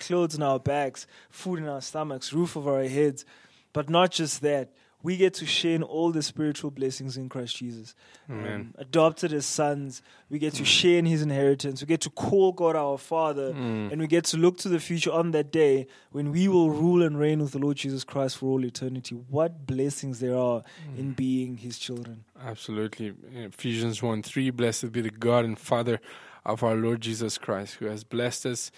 clothes 0.00 0.36
on 0.36 0.42
our 0.42 0.58
backs, 0.58 1.06
food 1.30 1.58
in 1.58 1.68
our 1.68 1.80
stomachs, 1.80 2.32
roof 2.32 2.56
over 2.56 2.76
our 2.76 2.84
heads. 2.84 3.24
But 3.72 3.88
not 3.88 4.10
just 4.10 4.40
that, 4.42 4.72
we 5.02 5.16
get 5.16 5.34
to 5.34 5.46
share 5.46 5.74
in 5.74 5.82
all 5.82 6.12
the 6.12 6.22
spiritual 6.22 6.70
blessings 6.70 7.16
in 7.16 7.28
Christ 7.28 7.56
Jesus. 7.56 7.94
Um, 8.28 8.74
adopted 8.76 9.32
as 9.32 9.46
sons, 9.46 10.02
we 10.28 10.38
get 10.38 10.54
to 10.54 10.62
mm. 10.62 10.66
share 10.66 10.98
in 10.98 11.06
his 11.06 11.22
inheritance. 11.22 11.80
We 11.80 11.86
get 11.86 12.02
to 12.02 12.10
call 12.10 12.52
God 12.52 12.76
our 12.76 12.98
Father, 12.98 13.52
mm. 13.52 13.90
and 13.90 14.00
we 14.00 14.06
get 14.06 14.24
to 14.26 14.36
look 14.36 14.58
to 14.58 14.68
the 14.68 14.78
future 14.78 15.10
on 15.10 15.30
that 15.32 15.50
day 15.50 15.86
when 16.10 16.30
we 16.30 16.48
will 16.48 16.70
rule 16.70 17.02
and 17.02 17.18
reign 17.18 17.40
with 17.40 17.52
the 17.52 17.58
Lord 17.58 17.78
Jesus 17.78 18.04
Christ 18.04 18.36
for 18.36 18.46
all 18.46 18.64
eternity. 18.64 19.14
What 19.14 19.66
blessings 19.66 20.20
there 20.20 20.36
are 20.36 20.62
in 20.96 21.12
mm. 21.12 21.16
being 21.16 21.56
his 21.56 21.78
children. 21.78 22.24
Absolutely. 22.40 23.14
Ephesians 23.34 24.02
1 24.02 24.22
3 24.22 24.50
Blessed 24.50 24.92
be 24.92 25.00
the 25.00 25.10
God 25.10 25.44
and 25.44 25.58
Father 25.58 26.00
of 26.44 26.62
our 26.62 26.74
Lord 26.74 27.00
Jesus 27.00 27.38
Christ, 27.38 27.74
who 27.74 27.86
has 27.86 28.04
blessed 28.04 28.46
us 28.46 28.70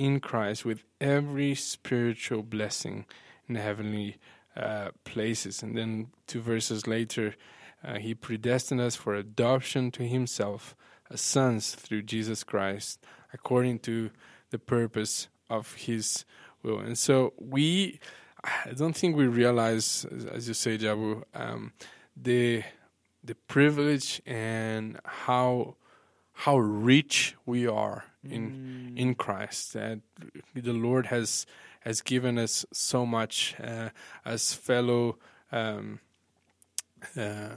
in 0.00 0.18
Christ 0.18 0.64
with 0.64 0.82
every 0.98 1.54
spiritual 1.54 2.42
blessing 2.42 3.04
in 3.46 3.54
the 3.54 3.60
heavenly 3.60 4.16
uh, 4.56 4.92
places. 5.04 5.62
And 5.62 5.76
then 5.76 6.08
two 6.26 6.40
verses 6.40 6.86
later, 6.86 7.34
uh, 7.84 7.98
He 7.98 8.14
predestined 8.14 8.80
us 8.80 8.96
for 8.96 9.14
adoption 9.14 9.90
to 9.92 10.02
Himself 10.08 10.74
as 11.10 11.20
sons 11.20 11.74
through 11.74 12.04
Jesus 12.04 12.44
Christ, 12.44 13.04
according 13.34 13.80
to 13.80 14.10
the 14.48 14.58
purpose 14.58 15.28
of 15.50 15.74
His 15.74 16.24
will. 16.62 16.78
And 16.78 16.96
so 16.96 17.34
we, 17.38 18.00
I 18.42 18.72
don't 18.74 18.96
think 18.96 19.16
we 19.16 19.26
realize, 19.26 20.06
as- 20.32 20.48
you 20.48 20.54
say, 20.54 20.78
Jabu, 20.78 21.24
um, 21.34 21.72
the 22.16 22.64
the 23.22 23.34
privilege 23.34 24.22
and 24.24 24.98
how 25.04 25.76
how 26.32 26.56
rich 26.56 27.36
we 27.44 27.66
are 27.66 28.09
in 28.24 28.94
in 28.96 29.14
Christ. 29.14 29.72
That 29.74 30.00
the 30.54 30.72
Lord 30.72 31.06
has 31.06 31.46
has 31.80 32.02
given 32.02 32.38
us 32.38 32.64
so 32.72 33.06
much 33.06 33.54
uh, 33.62 33.90
as 34.24 34.54
fellow 34.54 35.18
um, 35.50 36.00
uh, 37.16 37.56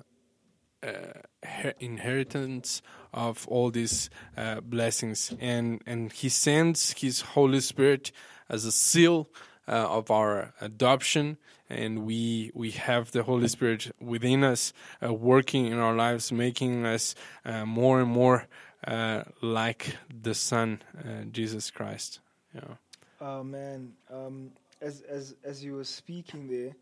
uh, 0.82 1.71
inheritance 1.80 2.82
of 3.13 3.47
all 3.47 3.69
these 3.69 4.10
uh, 4.38 4.62
blessings, 4.62 5.34
and 5.39 5.82
and 5.86 6.12
He 6.12 6.30
sends 6.30 6.93
His 6.93 7.21
Holy 7.21 7.62
Spirit 7.62 8.12
as 8.49 8.65
a 8.65 8.71
seal 8.71 9.30
uh, 9.67 9.71
of 9.71 10.12
our 10.12 10.54
adoption, 10.62 11.38
and 11.69 12.06
we 12.06 12.52
we 12.54 12.71
have 12.71 13.12
the 13.12 13.23
Holy 13.23 13.47
Spirit 13.47 13.91
within 13.99 14.43
us, 14.43 14.73
uh, 15.02 15.13
working 15.13 15.67
in 15.67 15.78
our 15.78 15.95
lives, 15.95 16.32
making 16.32 16.86
us 16.86 17.15
uh, 17.45 17.65
more 17.65 18.02
and 18.02 18.10
more 18.10 18.47
uh, 18.87 19.23
like 19.41 19.97
the 20.21 20.33
Son, 20.33 20.81
uh, 20.97 21.23
Jesus 21.31 21.71
Christ. 21.71 22.19
Yeah. 22.53 22.75
Oh 23.21 23.43
man, 23.43 23.93
um, 24.11 24.51
as 24.81 25.01
as 25.01 25.35
as 25.43 25.63
you 25.63 25.75
were 25.75 25.83
speaking 25.85 26.47
there, 26.47 26.75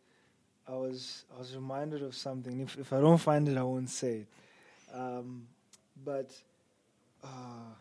I 0.67 0.73
was 0.73 1.25
I 1.35 1.39
was 1.39 1.55
reminded 1.55 2.01
of 2.01 2.15
something. 2.15 2.59
If 2.59 2.77
if 2.77 2.93
I 2.93 2.99
don't 2.99 3.17
find 3.19 3.47
it, 3.47 3.57
I 3.57 3.63
won't 3.63 3.89
say 3.89 4.25
it. 4.25 4.27
Um, 4.93 5.47
but 6.03 6.31
uh, 7.23 7.75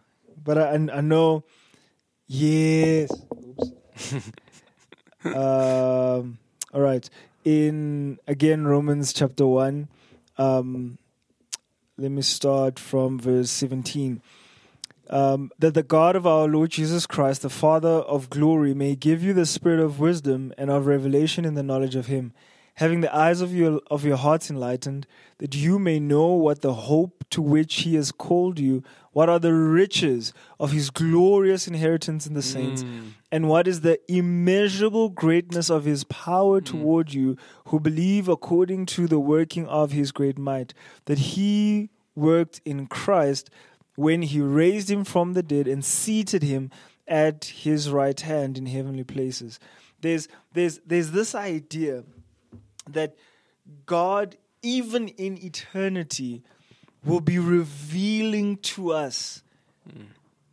but 0.45 0.59
I 0.59 0.75
I 0.75 1.01
know. 1.01 1.45
Yes. 2.27 3.11
Oops. 3.49 4.15
um, 5.25 6.39
all 6.73 6.81
right. 6.81 7.09
In 7.45 8.19
again 8.27 8.67
Romans 8.67 9.13
chapter 9.13 9.47
one. 9.47 9.89
Um, 10.39 10.99
let 12.01 12.11
me 12.11 12.23
start 12.23 12.79
from 12.79 13.19
verse 13.19 13.51
seventeen. 13.51 14.23
Um, 15.11 15.51
that 15.59 15.75
the 15.75 15.83
God 15.83 16.17
of 16.17 16.27
our 16.27 16.49
Lord 16.49 16.71
Jesus 16.71 17.07
Christ, 17.07 17.43
the 17.43 17.51
Father 17.51 17.89
of 17.89 18.31
glory, 18.31 18.73
may 18.73 18.95
give 18.95 19.23
you 19.23 19.35
the 19.35 19.45
spirit 19.45 19.81
of 19.81 20.01
wisdom 20.01 20.55
and 20.57 20.71
of 20.71 20.87
revelation 20.87 21.45
in 21.45 21.57
the 21.57 21.63
knowledge 21.63 21.97
of 21.97 22.07
Him, 22.07 22.33
having 22.75 23.01
the 23.01 23.15
eyes 23.15 23.41
of 23.41 23.55
your 23.55 23.81
of 23.91 24.05
your 24.05 24.17
hearts 24.17 24.51
enlightened, 24.51 25.07
that 25.39 25.55
you 25.55 25.79
may 25.79 26.01
know 26.01 26.29
what 26.29 26.63
the 26.63 26.75
hope 26.75 27.25
to 27.31 27.43
which 27.43 27.83
he 27.83 27.95
has 27.95 28.13
called 28.13 28.59
you, 28.59 28.83
what 29.13 29.29
are 29.29 29.39
the 29.39 29.53
riches 29.53 30.33
of 30.59 30.73
his 30.73 30.91
glorious 30.91 31.67
inheritance 31.67 32.27
in 32.27 32.35
the 32.35 32.43
saints, 32.43 32.83
mm. 32.83 33.13
and 33.31 33.49
what 33.49 33.67
is 33.67 33.81
the 33.81 33.99
immeasurable 34.09 35.09
greatness 35.09 35.71
of 35.71 35.85
his 35.85 36.05
power 36.05 36.61
mm. 36.61 36.65
toward 36.65 37.13
you 37.13 37.37
who 37.67 37.81
believe 37.81 38.29
according 38.29 38.87
to 38.87 39.07
the 39.07 39.21
working 39.21 39.67
of 39.67 39.93
his 39.93 40.13
great 40.13 40.39
might, 40.39 40.75
that 41.07 41.19
he 41.19 41.91
worked 42.15 42.61
in 42.65 42.87
Christ 42.87 43.51
when 43.97 44.23
he 44.23 44.41
raised 44.41 44.91
him 44.91 45.05
from 45.05 45.35
the 45.35 45.43
dead 45.43 45.69
and 45.69 45.85
seated 45.85 46.43
him 46.43 46.71
at 47.07 47.45
his 47.45 47.91
right 47.91 48.19
hand 48.21 48.57
in 48.57 48.67
heavenly 48.67 49.05
places. 49.05 49.59
There's 50.01 50.29
there's 50.55 50.81
there's 50.87 51.11
this 51.11 51.35
idea 51.35 52.05
that 52.93 53.15
God, 53.87 54.37
even 54.63 55.09
in 55.09 55.43
eternity, 55.43 56.43
will 57.05 57.21
be 57.21 57.39
revealing 57.39 58.57
to 58.59 58.93
us 58.93 59.43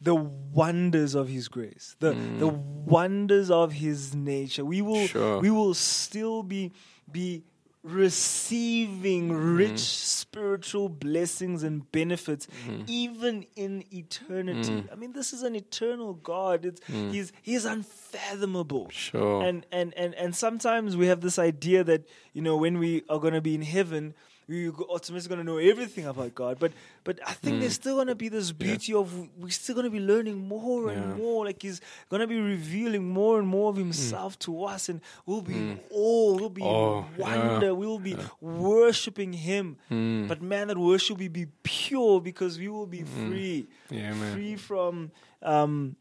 the 0.01 0.15
wonders 0.15 1.15
of 1.15 1.27
His 1.27 1.47
grace, 1.47 1.95
the 1.99 2.13
mm. 2.13 2.39
the 2.39 2.47
wonders 2.47 3.49
of 3.49 3.73
His 3.73 4.15
nature. 4.15 4.63
We 4.63 4.81
will 4.81 5.07
Sure. 5.07 5.39
we 5.39 5.49
will 5.49 5.73
still 5.73 6.43
be 6.43 6.71
be 7.11 7.43
receiving 7.83 9.29
mm-hmm. 9.29 9.55
rich 9.55 9.79
spiritual 9.79 10.89
blessings 10.89 11.63
and 11.63 11.89
benefits 11.91 12.47
mm-hmm. 12.67 12.83
even 12.87 13.45
in 13.55 13.83
eternity. 13.91 14.71
Mm. 14.71 14.91
I 14.91 14.95
mean, 14.95 15.13
this 15.13 15.31
is 15.31 15.43
an 15.43 15.55
eternal 15.55 16.13
God. 16.15 16.65
It's, 16.65 16.81
mm. 16.81 17.11
He's 17.11 17.31
He's 17.41 17.65
unfathomable. 17.65 18.89
Sure. 18.89 19.43
And 19.43 19.65
and 19.71 19.93
and 19.93 20.13
and 20.15 20.35
sometimes 20.35 20.97
we 20.97 21.07
have 21.07 21.21
this 21.21 21.39
idea 21.39 21.83
that 21.83 22.07
you 22.33 22.41
know 22.41 22.57
when 22.57 22.79
we 22.79 23.03
are 23.09 23.19
going 23.19 23.33
to 23.33 23.41
be 23.41 23.55
in 23.55 23.61
heaven 23.61 24.13
we 24.47 24.71
ultimately 24.89 25.27
going 25.27 25.39
to 25.39 25.43
know 25.43 25.57
everything 25.57 26.05
about 26.05 26.33
God. 26.33 26.57
But 26.59 26.71
but 27.03 27.19
I 27.25 27.33
think 27.33 27.59
there's 27.59 27.75
hmm. 27.75 27.81
still 27.81 27.95
going 27.95 28.07
to 28.07 28.15
be 28.15 28.29
this 28.29 28.51
beauty 28.51 28.93
of 28.93 29.13
we're 29.37 29.49
still 29.49 29.75
going 29.75 29.85
to 29.85 29.91
be 29.91 29.99
learning 29.99 30.47
more 30.47 30.89
and 30.89 31.03
Yeah. 31.03 31.15
more. 31.15 31.45
Like 31.45 31.61
he's 31.61 31.81
going 32.09 32.21
to 32.21 32.27
be 32.27 32.39
revealing 32.39 33.09
more 33.09 33.39
and 33.39 33.47
more 33.47 33.69
of 33.69 33.75
hmm. 33.75 33.83
himself 33.83 34.39
to 34.39 34.63
us. 34.63 34.89
And 34.89 35.01
we'll 35.25 35.41
be 35.41 35.53
hmm. 35.53 35.75
awe. 35.91 36.35
We'll 36.35 36.49
be 36.49 36.63
Oh, 36.63 37.05
in 37.15 37.19
yeah. 37.19 37.49
wonder. 37.51 37.75
We'll 37.75 37.99
be 37.99 38.17
worshiping 38.39 39.33
him. 39.33 39.77
But 39.89 40.41
man 40.41 40.67
that 40.67 40.77
worship 40.77 41.17
will 41.17 41.29
be 41.29 41.47
pure 41.63 42.21
because 42.21 42.57
we 42.57 42.69
will 42.69 42.87
be 42.87 43.03
free. 43.03 43.67
Yeah, 43.89 44.13
man. 44.13 44.33
free 44.33 44.55
from 44.55 45.11
um 45.41 45.95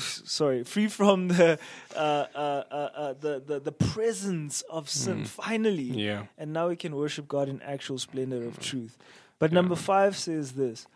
sorry, 0.00 0.64
free 0.64 0.88
from 0.88 1.28
the 1.28 1.58
uh, 1.94 1.98
uh, 1.98 2.62
uh, 2.70 2.74
uh, 2.74 3.14
the, 3.20 3.42
the 3.44 3.60
the 3.60 3.72
presence 3.72 4.62
of 4.70 4.88
sin. 4.88 5.24
Finally, 5.24 5.82
Yeah. 6.06 6.26
and 6.36 6.52
now 6.52 6.68
we 6.68 6.76
can 6.76 6.94
worship 6.96 7.28
God 7.28 7.48
in 7.48 7.60
actual 7.62 7.98
splendor 7.98 8.44
of 8.46 8.58
truth. 8.60 8.96
But 9.38 9.52
number 9.52 9.76
five 9.76 10.16
says 10.16 10.52
this: 10.52 10.86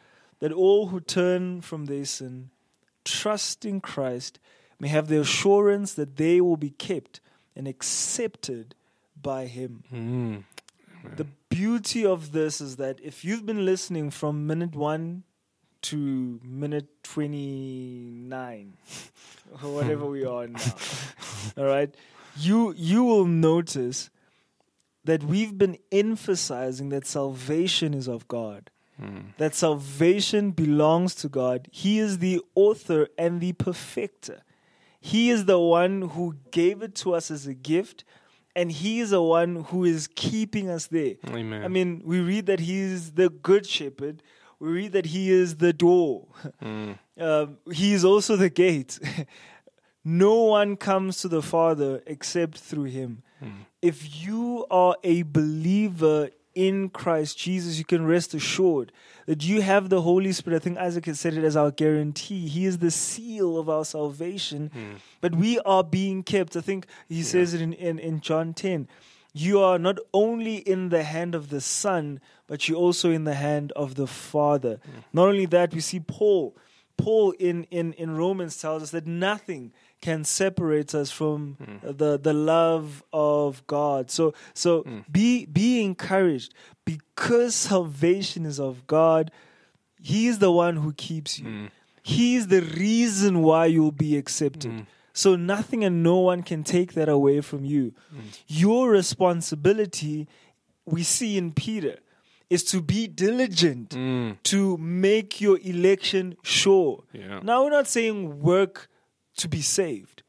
that 0.40 0.52
all 0.52 0.88
who 0.88 1.00
turn 1.00 1.60
from 1.60 1.86
their 1.86 2.04
sin, 2.04 2.50
trust 3.04 3.64
in 3.64 3.80
Christ, 3.80 4.38
may 4.80 4.88
have 4.88 5.08
the 5.08 5.20
assurance 5.20 5.94
that 5.94 6.16
they 6.16 6.40
will 6.40 6.56
be 6.56 6.70
kept 6.70 7.20
and 7.54 7.68
accepted 7.68 8.74
by 9.20 9.46
Him. 9.46 9.84
Mm. 9.92 10.44
The 11.16 11.26
beauty 11.48 12.06
of 12.06 12.32
this 12.32 12.60
is 12.60 12.76
that 12.76 12.98
if 13.02 13.24
you've 13.24 13.44
been 13.46 13.64
listening 13.64 14.10
from 14.10 14.46
minute 14.46 14.74
one 14.74 15.24
to 15.83 16.40
minute 16.42 16.88
29 17.05 18.77
or 19.62 19.75
whatever 19.75 20.07
we 20.07 20.25
are 20.25 20.47
now. 20.47 20.61
All 21.59 21.64
right? 21.64 21.95
You 22.37 22.73
you 22.77 23.05
will 23.05 23.27
notice 23.27 24.11
that 25.05 25.23
we've 25.25 25.59
been 25.59 25.79
emphasizing 25.90 26.88
that 26.90 27.07
salvation 27.07 27.92
is 27.95 28.09
of 28.09 28.29
God. 28.29 28.71
Hmm. 28.99 29.33
That 29.38 29.55
salvation 29.55 30.53
belongs 30.53 31.14
to 31.16 31.29
God. 31.29 31.68
He 31.71 31.99
is 31.99 32.18
the 32.18 32.40
author 32.55 33.09
and 33.18 33.40
the 33.40 33.53
perfecter. 33.53 34.42
He 35.01 35.31
is 35.31 35.47
the 35.47 35.59
one 35.59 36.03
who 36.11 36.37
gave 36.53 36.83
it 36.83 36.95
to 36.97 37.14
us 37.14 37.31
as 37.31 37.47
a 37.47 37.55
gift 37.55 38.05
and 38.55 38.71
he 38.71 39.01
is 39.01 39.11
the 39.11 39.23
one 39.23 39.64
who 39.64 39.85
is 39.85 40.09
keeping 40.14 40.68
us 40.68 40.87
there. 40.87 41.14
Amen. 41.29 41.64
I 41.64 41.68
mean, 41.68 42.03
we 42.05 42.21
read 42.21 42.47
that 42.47 42.61
he 42.61 42.79
is 42.79 43.12
the 43.12 43.31
good 43.31 43.66
shepherd. 43.66 44.23
We 44.62 44.68
read 44.68 44.92
that 44.92 45.07
he 45.07 45.29
is 45.29 45.57
the 45.57 45.72
door. 45.72 46.29
Hmm. 46.61 46.92
Um, 47.18 47.59
he 47.72 47.92
is 47.92 48.05
also 48.05 48.37
the 48.37 48.48
gate. 48.48 48.96
no 50.05 50.37
one 50.44 50.77
comes 50.77 51.20
to 51.22 51.29
the 51.29 51.42
Father 51.42 52.01
except 52.07 52.59
through 52.59 52.85
him. 52.85 53.25
Hmm. 53.40 53.62
If 53.83 54.25
you 54.25 54.64
are 54.70 54.94
a 55.03 55.25
believer 55.25 56.31
in 56.55 56.90
Christ 56.90 57.38
Jesus, 57.38 57.77
you 57.77 57.85
can 57.85 58.07
rest 58.07 58.35
assured 58.35 58.92
that 59.27 59.42
you 59.42 59.62
have 59.62 59.88
the 59.88 60.03
Holy 60.03 60.31
Spirit. 60.31 60.59
I 60.59 60.61
think 60.61 60.79
Isaac 60.79 61.07
has 61.07 61.18
said 61.18 61.35
it 61.35 61.42
as 61.42 61.57
our 61.57 61.72
guarantee. 61.72 62.46
He 62.46 62.64
is 62.64 62.79
the 62.79 62.92
seal 62.92 63.59
of 63.59 63.68
our 63.68 63.85
salvation. 63.85 64.70
Hmm. 64.72 64.92
But 65.20 65.35
we 65.35 65.59
are 65.61 65.83
being 65.83 66.22
kept. 66.22 66.55
I 66.55 66.61
think 66.61 66.87
he 67.09 67.25
says 67.25 67.53
it 67.53 67.61
in, 67.61 67.72
in, 67.72 67.98
in 67.98 68.20
John 68.20 68.55
10 68.55 68.87
you 69.33 69.61
are 69.61 69.79
not 69.79 69.99
only 70.12 70.57
in 70.57 70.90
the 70.90 71.03
hand 71.03 71.35
of 71.35 71.49
the 71.49 71.61
Son, 71.61 72.21
but 72.47 72.68
you're 72.68 72.79
also 72.79 73.11
in 73.11 73.25
the 73.25 73.35
hand 73.35 73.73
of 73.73 73.95
the 73.95 74.07
Father. 74.07 74.79
Hmm. 74.85 74.99
Not 75.12 75.29
only 75.29 75.47
that, 75.47 75.73
we 75.73 75.81
see 75.81 76.01
Paul. 76.01 76.57
Paul 76.99 77.33
in, 77.33 77.64
in, 77.64 77.95
in 77.95 78.16
Romans 78.16 78.61
tells 78.61 78.83
us 78.83 78.90
that 78.90 79.07
nothing 79.07 79.73
can 80.03 80.25
separate 80.25 80.95
us 80.95 81.11
from 81.11 81.57
hmm. 81.62 81.90
the, 81.90 82.18
the 82.18 82.35
love 82.35 83.03
of 83.12 83.66
God. 83.66 84.11
So 84.11 84.35
so 84.53 84.83
hmm. 84.83 85.01
be 85.11 85.47
be 85.47 85.83
encouraged 85.83 86.55
because 86.85 87.55
salvation 87.55 88.45
is 88.45 88.61
of 88.61 88.87
God. 88.87 89.31
He 89.99 90.27
is 90.27 90.40
the 90.40 90.53
one 90.53 90.77
who 90.77 90.92
keeps 90.92 91.38
you. 91.38 91.68
He 92.03 92.35
is 92.35 92.49
the 92.49 92.61
reason 92.61 93.42
why 93.42 93.66
you'll 93.66 93.92
be 93.92 94.16
accepted. 94.16 94.87
So 95.12 95.37
nothing 95.37 95.85
and 95.85 96.03
no 96.03 96.18
one 96.18 96.42
can 96.42 96.64
take 96.64 96.94
that 96.94 97.09
away 97.09 97.40
from 97.40 97.64
you. 97.64 97.94
Mm. 98.14 98.20
Your 98.46 98.90
responsibility, 98.90 100.29
we 100.87 101.03
see 101.03 101.37
in 101.37 101.53
Peter, 101.53 101.98
is 102.48 102.64
to 102.64 102.81
be 102.83 103.07
diligent 103.07 103.90
mm. 103.90 104.37
to 104.44 104.77
make 104.77 105.40
your 105.40 105.59
election 105.62 106.37
sure. 106.42 107.03
Yeah. 107.12 107.40
Now, 107.42 107.64
we're 107.64 107.70
not 107.70 107.88
saying 107.88 108.40
work 108.40 108.88
to 109.38 109.48
be 109.48 109.62
saved, 109.62 110.22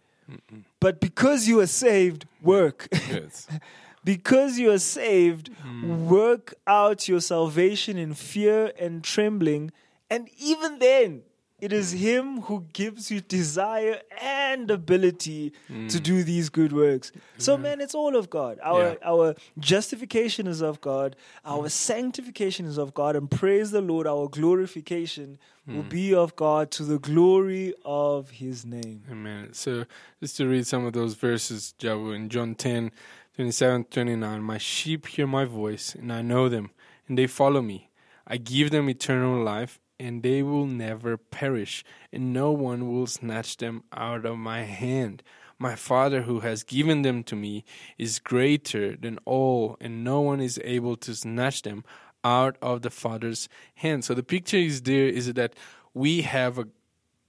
but 0.80 1.02
because 1.02 1.48
you 1.48 1.60
are 1.60 1.67
saved, 1.67 2.26
work. 2.41 2.88
Yes. 2.91 3.48
because 4.04 4.58
you 4.58 4.72
are 4.72 4.80
saved, 4.80 5.50
mm. 5.65 5.98
work 6.08 6.54
out 6.67 7.08
your 7.08 7.22
salvation 7.22 7.98
in 7.98 8.13
fear 8.13 8.72
and 8.80 9.04
trembling. 9.04 9.72
And 10.10 10.30
even 10.38 10.80
then, 10.80 11.24
it 11.63 11.71
is 11.71 11.93
Him 11.93 12.41
who 12.41 12.65
gives 12.73 13.10
you 13.10 13.21
desire 13.21 14.02
and 14.21 14.69
ability 14.69 15.54
to 15.88 15.97
do 15.97 16.21
these 16.21 16.49
good 16.49 16.73
works. 16.73 17.13
So, 17.38 17.58
man, 17.58 17.80
it's 17.80 17.95
all 17.95 18.17
of 18.17 18.30
God. 18.30 18.60
Our 18.62 18.84
Yeah. 18.84 19.12
our 19.12 19.36
justification 19.58 20.45
is 20.45 20.62
of 20.62 20.82
God. 20.82 21.15
Our 21.45 21.69
sanctification 21.69 22.65
is 22.65 22.78
of 22.78 22.93
God. 22.93 23.15
And 23.15 23.32
praise 23.32 23.71
the 23.71 23.80
Lord, 23.80 24.06
our 24.08 24.28
glorification 24.28 25.39
will 25.65 25.84
hmm. 25.84 25.89
be 25.89 26.13
of 26.13 26.36
God 26.36 26.69
to 26.71 26.84
the 26.84 26.99
glory 26.99 27.73
of 27.86 28.32
His 28.32 28.65
name. 28.65 29.04
Amen. 29.10 29.54
So 29.54 29.86
just 30.19 30.36
to 30.38 30.47
read 30.47 30.67
some 30.67 30.86
of 30.86 30.91
those 30.91 31.13
verses, 31.13 31.73
Javu, 31.80 32.13
in 32.13 32.28
John 32.28 32.56
10, 32.56 32.91
27, 33.36 33.86
29, 33.86 34.41
My 34.41 34.58
sheep 34.58 35.08
hear 35.08 35.28
my 35.28 35.45
voice, 35.45 35.95
and 35.95 36.12
I 36.12 36.21
know 36.21 36.49
them, 36.49 36.71
and 37.08 37.17
they 37.17 37.28
follow 37.28 37.62
me. 37.62 37.89
I 38.28 38.36
give 38.38 38.71
them 38.71 38.89
eternal 38.89 39.41
life, 39.41 39.80
and 39.99 40.23
they 40.23 40.43
will 40.43 40.65
never 40.65 41.17
perish, 41.17 41.84
and 42.12 42.34
no 42.34 42.51
one 42.51 42.91
will 42.91 43.08
snatch 43.08 43.58
them 43.58 43.84
out 43.93 44.25
of 44.25 44.38
my 44.38 44.63
hand. 44.63 45.23
My 45.60 45.75
Father, 45.75 46.23
who 46.23 46.41
has 46.41 46.63
given 46.63 47.03
them 47.03 47.23
to 47.23 47.36
me, 47.36 47.63
is 47.97 48.19
greater 48.19 48.95
than 48.95 49.19
all, 49.25 49.77
and 49.79 50.03
no 50.03 50.19
one 50.21 50.41
is 50.41 50.60
able 50.63 50.95
to 50.97 51.15
snatch 51.15 51.62
them 51.62 51.84
out 52.23 52.58
of 52.62 52.82
the 52.82 52.89
Father's 52.89 53.49
hand. 53.75 54.03
So 54.03 54.13
the 54.13 54.23
picture 54.23 54.58
is 54.58 54.82
there 54.82 55.08
is 55.08 55.34
that 55.34 55.53
we 55.93 56.21
have 56.21 56.58
a 56.58 56.67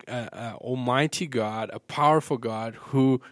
uh, 0.07 0.29
uh, 0.33 0.53
Almighty 0.61 1.27
God, 1.27 1.71
a 1.73 1.81
powerful 1.81 2.37
God 2.37 2.75
who 2.75 3.23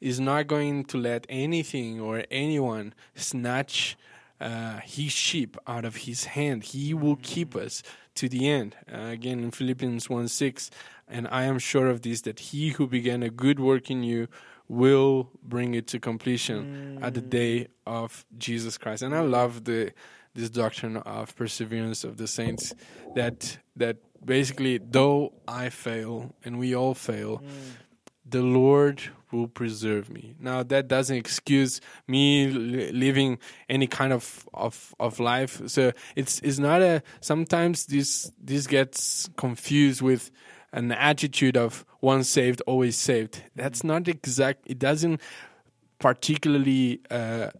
is 0.00 0.18
not 0.18 0.46
going 0.46 0.84
to 0.86 0.98
let 0.98 1.26
anything 1.28 2.00
or 2.00 2.24
anyone 2.30 2.94
snatch 3.14 3.96
uh, 4.40 4.78
his 4.84 5.12
sheep 5.12 5.56
out 5.66 5.84
of 5.84 5.96
his 5.96 6.26
hand. 6.26 6.64
He 6.64 6.94
will 6.94 7.16
keep 7.16 7.56
us 7.56 7.82
to 8.16 8.28
the 8.28 8.48
end. 8.48 8.76
Uh, 8.92 8.98
again, 9.06 9.40
in 9.40 9.50
Philippians 9.50 10.08
1 10.08 10.28
6, 10.28 10.70
and 11.08 11.26
I 11.30 11.44
am 11.44 11.58
sure 11.58 11.88
of 11.88 12.02
this, 12.02 12.22
that 12.22 12.38
he 12.40 12.70
who 12.70 12.86
began 12.86 13.22
a 13.22 13.30
good 13.30 13.58
work 13.60 13.90
in 13.90 14.02
you 14.02 14.28
will 14.68 15.30
bring 15.42 15.74
it 15.74 15.86
to 15.88 15.98
completion 15.98 16.98
at 17.02 17.14
the 17.14 17.22
day 17.22 17.68
of 17.86 18.26
Jesus 18.36 18.76
Christ. 18.76 19.02
And 19.02 19.14
I 19.14 19.20
love 19.20 19.64
the 19.64 19.92
this 20.34 20.50
doctrine 20.50 20.98
of 20.98 21.34
perseverance 21.34 22.04
of 22.04 22.16
the 22.18 22.26
saints 22.28 22.74
that 23.14 23.58
that 23.76 23.96
basically 24.24 24.78
though 24.78 25.32
I 25.48 25.70
fail 25.70 26.34
and 26.44 26.58
we 26.58 26.76
all 26.76 26.94
fail 26.94 27.42
the 28.28 28.42
Lord 28.42 29.02
will 29.32 29.48
preserve 29.48 30.10
me. 30.10 30.34
Now 30.40 30.62
that 30.62 30.88
doesn't 30.88 31.16
excuse 31.16 31.80
me 32.06 32.48
living 32.48 33.38
any 33.68 33.86
kind 33.86 34.12
of, 34.12 34.48
of 34.54 34.94
of 34.98 35.20
life. 35.20 35.60
So 35.66 35.92
it's 36.16 36.40
it's 36.40 36.58
not 36.58 36.82
a. 36.82 37.02
Sometimes 37.20 37.86
this 37.86 38.30
this 38.42 38.66
gets 38.66 39.28
confused 39.36 40.02
with 40.02 40.30
an 40.72 40.92
attitude 40.92 41.56
of 41.56 41.84
once 42.00 42.28
saved 42.28 42.62
always 42.66 42.96
saved. 42.96 43.42
That's 43.54 43.82
not 43.84 44.08
exact. 44.08 44.64
It 44.66 44.78
doesn't 44.78 45.20
particularly 45.98 47.00
uh, 47.10 47.50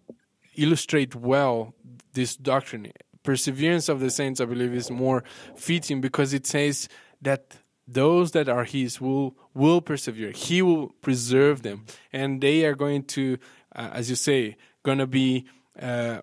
illustrate 0.56 1.14
well 1.14 1.74
this 2.12 2.36
doctrine. 2.36 2.92
Perseverance 3.22 3.88
of 3.88 4.00
the 4.00 4.10
saints, 4.10 4.40
I 4.40 4.46
believe, 4.46 4.72
is 4.72 4.90
more 4.90 5.22
fitting 5.54 6.00
because 6.00 6.32
it 6.32 6.46
says 6.46 6.88
that 7.20 7.58
those 7.88 8.32
that 8.32 8.48
are 8.48 8.64
his 8.64 9.00
will 9.00 9.34
will 9.54 9.80
persevere. 9.80 10.30
He 10.30 10.60
will 10.62 10.88
preserve 11.00 11.62
them. 11.62 11.86
And 12.12 12.40
they 12.40 12.64
are 12.64 12.74
going 12.74 13.04
to 13.04 13.38
uh, 13.74 13.90
as 13.92 14.10
you 14.10 14.16
say 14.16 14.56
going 14.82 14.98
to 14.98 15.06
be 15.06 15.46
uh, 15.80 16.20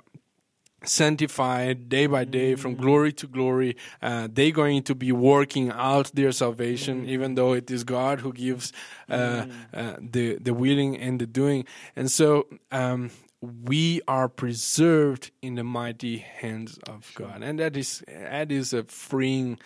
sanctified 0.83 1.89
day 1.89 2.05
by 2.05 2.23
day 2.23 2.53
from 2.55 2.75
glory 2.75 3.11
to 3.11 3.25
glory. 3.27 3.75
Uh, 4.01 4.27
they're 4.31 4.51
going 4.51 4.83
to 4.83 4.93
be 4.93 5.11
working 5.11 5.71
out 5.71 6.11
their 6.13 6.31
salvation 6.31 7.05
even 7.07 7.35
though 7.35 7.53
it 7.53 7.71
is 7.71 7.83
god 7.83 8.19
who 8.19 8.31
gives 8.31 8.71
uh, 9.09 9.45
the 9.99 10.37
the 10.39 10.53
willing 10.53 10.97
and 10.97 11.19
the 11.19 11.25
doing. 11.25 11.65
And 11.95 12.11
so 12.11 12.47
um, 12.71 13.09
we 13.41 14.01
are 14.07 14.29
preserved 14.29 15.31
in 15.41 15.55
the 15.55 15.63
mighty 15.63 16.17
hands 16.17 16.77
of 16.87 17.11
god. 17.15 17.41
And 17.41 17.59
that 17.59 17.75
is 17.75 18.03
that 18.07 18.51
is 18.51 18.73
a 18.73 18.83
freeing 18.83 19.59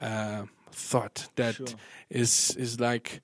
uh, 0.00 0.44
thought 0.74 1.28
that 1.36 1.76
is 2.10 2.52
Sure. 2.52 2.62
is 2.62 2.80
like 2.80 3.22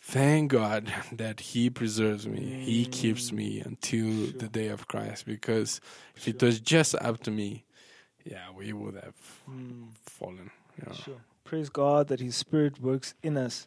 thank 0.00 0.52
God 0.52 0.92
that 1.12 1.40
He 1.40 1.68
preserves 1.70 2.26
me. 2.26 2.62
He 2.64 2.86
mm. 2.86 2.92
keeps 2.92 3.32
me 3.32 3.60
until 3.60 4.32
the 4.38 4.48
day 4.48 4.68
of 4.68 4.88
Christ. 4.88 5.26
Because 5.26 5.80
if 6.14 6.28
it 6.28 6.42
was 6.42 6.60
just 6.60 6.94
up 6.96 7.22
to 7.24 7.30
me, 7.30 7.64
yeah, 8.24 8.50
we 8.56 8.72
would 8.72 8.94
have 8.94 9.16
mm. 9.50 9.88
fallen. 10.04 10.50
Yeah. 10.84 10.94
Sure. 10.94 11.20
Praise 11.44 11.68
God 11.68 12.08
that 12.08 12.20
His 12.20 12.36
Spirit 12.36 12.80
works 12.80 13.14
in 13.22 13.36
us 13.36 13.66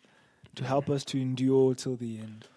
to 0.56 0.64
help 0.64 0.90
us 0.90 1.04
to 1.06 1.22
endure 1.22 1.76
till 1.76 1.96
the 1.96 2.20
end. 2.20 2.48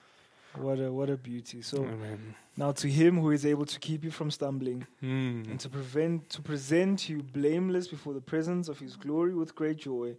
What 0.56 0.78
a 0.80 0.92
what 0.92 1.08
a 1.10 1.16
beauty. 1.16 1.62
So 1.62 1.78
Amen. 1.84 2.34
now 2.56 2.72
to 2.72 2.88
Him 2.88 3.18
who 3.20 3.30
is 3.30 3.46
able 3.46 3.64
to 3.66 3.78
keep 3.80 4.04
you 4.04 4.10
from 4.10 4.30
stumbling 4.30 4.86
Mm. 5.02 5.50
and 5.50 5.60
to 5.60 5.68
prevent 5.68 6.28
to 6.30 6.42
present 6.42 7.08
you 7.08 7.22
blameless 7.22 7.88
before 7.88 8.12
the 8.14 8.20
presence 8.20 8.68
of 8.68 8.78
His 8.78 8.96
glory 8.96 9.34
with 9.34 9.54
great 9.54 9.78
joy. 9.78 10.16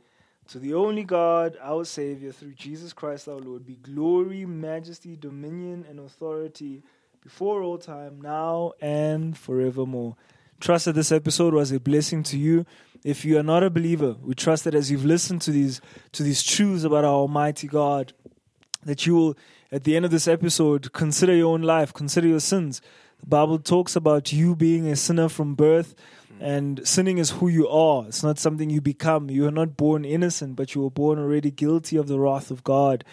To 0.49 0.59
the 0.59 0.73
only 0.73 1.03
God, 1.05 1.55
our 1.61 1.85
Savior, 1.85 2.31
through 2.33 2.53
Jesus 2.53 2.91
Christ 2.91 3.27
our 3.29 3.39
Lord, 3.39 3.65
be 3.65 3.75
glory, 3.75 4.45
majesty, 4.45 5.15
dominion, 5.15 5.85
and 5.89 5.99
authority 5.99 6.83
before 7.23 7.61
all 7.63 7.77
time, 7.77 8.19
now 8.21 8.73
and 8.81 9.37
forevermore. 9.37 10.17
Trust 10.59 10.85
that 10.85 10.93
this 10.95 11.11
episode 11.13 11.53
was 11.53 11.71
a 11.71 11.79
blessing 11.79 12.23
to 12.23 12.37
you. 12.37 12.65
If 13.05 13.23
you 13.23 13.37
are 13.37 13.43
not 13.43 13.63
a 13.63 13.69
believer, 13.69 14.15
we 14.21 14.33
trust 14.33 14.63
that 14.65 14.75
as 14.75 14.89
you've 14.91 15.05
listened 15.05 15.41
to 15.43 15.51
these 15.51 15.79
to 16.13 16.23
these 16.23 16.41
truths 16.43 16.83
about 16.83 17.05
our 17.05 17.13
Almighty 17.13 17.67
God, 17.67 18.11
that 18.85 19.05
you 19.05 19.15
will, 19.15 19.37
at 19.73 19.85
the 19.85 19.95
end 19.95 20.05
of 20.05 20.11
this 20.11 20.27
episode, 20.27 20.93
consider 20.93 21.33
your 21.33 21.51
own 21.51 21.63
life, 21.63 21.91
consider 21.91 22.27
your 22.27 22.39
sins. 22.39 22.79
The 23.19 23.25
Bible 23.25 23.57
talks 23.57 23.95
about 23.95 24.31
you 24.31 24.55
being 24.55 24.87
a 24.87 24.95
sinner 24.95 25.27
from 25.27 25.55
birth, 25.55 25.95
and 26.39 26.87
sinning 26.87 27.17
is 27.17 27.31
who 27.31 27.47
you 27.47 27.67
are. 27.67 28.05
It's 28.05 28.21
not 28.21 28.37
something 28.37 28.69
you 28.69 28.81
become. 28.81 29.31
You 29.31 29.47
are 29.47 29.51
not 29.51 29.75
born 29.75 30.05
innocent, 30.05 30.55
but 30.55 30.75
you 30.75 30.81
were 30.81 30.91
born 30.91 31.17
already 31.17 31.49
guilty 31.49 31.97
of 31.97 32.07
the 32.07 32.19
wrath 32.19 32.51
of 32.51 32.63
God. 32.63 33.03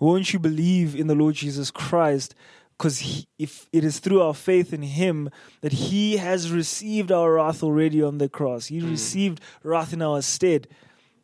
Won't 0.00 0.32
you 0.32 0.38
believe 0.38 0.96
in 0.96 1.06
the 1.06 1.14
Lord 1.14 1.34
Jesus 1.34 1.70
Christ? 1.70 2.34
Because 2.78 3.26
if 3.38 3.68
it 3.70 3.84
is 3.84 3.98
through 3.98 4.22
our 4.22 4.34
faith 4.34 4.72
in 4.72 4.82
Him 4.82 5.28
that 5.60 5.72
He 5.72 6.16
has 6.16 6.50
received 6.50 7.12
our 7.12 7.34
wrath 7.34 7.62
already 7.62 8.02
on 8.02 8.16
the 8.16 8.30
cross, 8.30 8.66
He 8.66 8.78
hmm. 8.78 8.90
received 8.90 9.42
wrath 9.62 9.92
in 9.92 10.00
our 10.00 10.22
stead. 10.22 10.66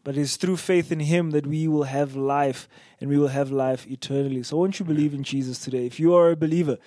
But 0.04 0.16
it's 0.16 0.36
through 0.36 0.56
faith 0.56 0.90
in 0.90 1.00
Him 1.00 1.30
that 1.30 1.46
we 1.46 1.68
will 1.68 1.84
have 1.84 2.16
life 2.16 2.68
and 3.00 3.08
we 3.08 3.18
will 3.18 3.28
have 3.28 3.50
life 3.50 3.86
eternally. 3.86 4.42
So, 4.42 4.56
won't 4.56 4.78
you 4.78 4.84
believe 4.84 5.14
in 5.14 5.22
Jesus 5.22 5.58
today? 5.58 5.86
If 5.86 6.00
you 6.00 6.14
are 6.14 6.30
a 6.30 6.36
believer, 6.36 6.78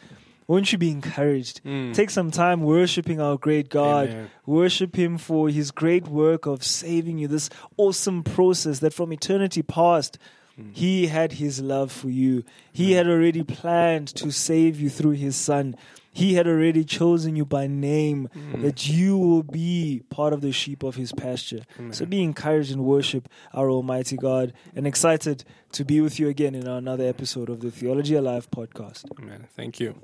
won't 0.47 0.71
you 0.71 0.77
be 0.77 0.91
encouraged? 0.91 1.63
Mm. 1.63 1.93
Take 1.93 2.09
some 2.09 2.29
time 2.29 2.61
worshiping 2.61 3.19
our 3.19 3.37
great 3.37 3.69
God. 3.69 4.09
Amen. 4.09 4.31
Worship 4.45 4.95
Him 4.95 5.17
for 5.17 5.49
His 5.49 5.71
great 5.71 6.07
work 6.07 6.45
of 6.45 6.63
saving 6.63 7.17
you, 7.17 7.27
this 7.27 7.49
awesome 7.77 8.23
process 8.23 8.79
that 8.79 8.93
from 8.93 9.11
eternity 9.11 9.63
past, 9.63 10.19
mm. 10.59 10.75
He 10.75 11.07
had 11.07 11.33
His 11.33 11.61
love 11.61 11.91
for 11.91 12.09
you. 12.09 12.43
He 12.71 12.91
mm. 12.91 12.95
had 12.95 13.07
already 13.07 13.43
planned 13.43 14.09
to 14.09 14.31
save 14.31 14.79
you 14.79 14.89
through 14.89 15.11
His 15.11 15.35
Son. 15.35 15.75
He 16.15 16.35
had 16.35 16.47
already 16.47 16.85
chosen 16.85 17.35
you 17.35 17.43
by 17.43 17.67
name 17.67 18.29
mm. 18.33 18.61
that 18.61 18.87
you 18.87 19.17
will 19.17 19.43
be 19.43 20.01
part 20.09 20.31
of 20.31 20.39
the 20.39 20.53
sheep 20.53 20.81
of 20.81 20.95
His 20.95 21.11
pasture. 21.11 21.63
So 21.91 22.05
be 22.05 22.23
encouraged 22.23 22.71
and 22.71 22.85
worship 22.85 23.27
our 23.53 23.69
Almighty 23.69 24.15
God 24.15 24.53
and 24.73 24.87
excited 24.87 25.43
to 25.73 25.83
be 25.83 25.99
with 25.99 26.17
you 26.17 26.29
again 26.29 26.55
in 26.55 26.67
another 26.67 27.03
episode 27.03 27.49
of 27.49 27.59
the 27.59 27.69
Theology 27.69 28.15
Alive 28.15 28.49
podcast. 28.49 29.03
Amen. 29.19 29.47
Thank 29.57 29.81
you. 29.81 29.95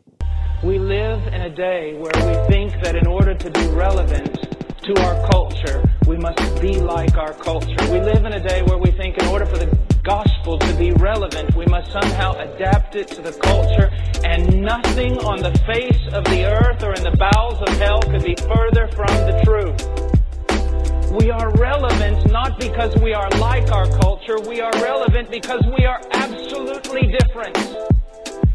We 0.61 0.79
live 0.79 1.25
in 1.27 1.43
a 1.43 1.49
day 1.49 1.93
where 1.93 2.11
we 2.13 2.47
think 2.51 2.83
that 2.83 2.97
in 2.97 3.07
order 3.07 3.33
to 3.33 3.49
be 3.49 3.67
relevant 3.67 4.35
to 4.83 5.01
our 5.03 5.29
culture, 5.31 5.81
we 6.07 6.17
must 6.17 6.61
be 6.61 6.73
like 6.81 7.15
our 7.17 7.33
culture. 7.35 7.77
We 7.89 8.01
live 8.01 8.25
in 8.25 8.33
a 8.33 8.43
day 8.45 8.63
where 8.63 8.77
we 8.77 8.91
think 8.91 9.17
in 9.17 9.27
order 9.27 9.45
for 9.45 9.57
the 9.57 9.90
gospel 10.03 10.57
to 10.57 10.73
be 10.75 10.91
relevant, 10.93 11.55
we 11.55 11.65
must 11.65 11.91
somehow 11.91 12.33
adapt 12.33 12.95
it 12.95 13.07
to 13.09 13.21
the 13.21 13.33
culture, 13.33 13.89
and 14.23 14.61
nothing 14.61 15.17
on 15.19 15.39
the 15.39 15.51
face 15.65 16.01
of 16.13 16.23
the 16.25 16.45
earth 16.45 16.83
or 16.83 16.93
in 16.93 17.03
the 17.03 17.15
bowels 17.17 17.61
of 17.61 17.77
hell 17.77 18.01
could 18.01 18.23
be 18.23 18.35
further 18.35 18.87
from 18.95 19.13
the 19.29 19.41
truth. 19.45 21.11
We 21.11 21.29
are 21.29 21.51
relevant 21.55 22.31
not 22.31 22.59
because 22.59 22.95
we 23.01 23.13
are 23.13 23.29
like 23.31 23.71
our 23.71 23.87
culture, 23.99 24.39
we 24.39 24.61
are 24.61 24.71
relevant 24.81 25.29
because 25.29 25.61
we 25.77 25.85
are 25.85 26.01
absolutely 26.11 27.13
different. 27.19 27.57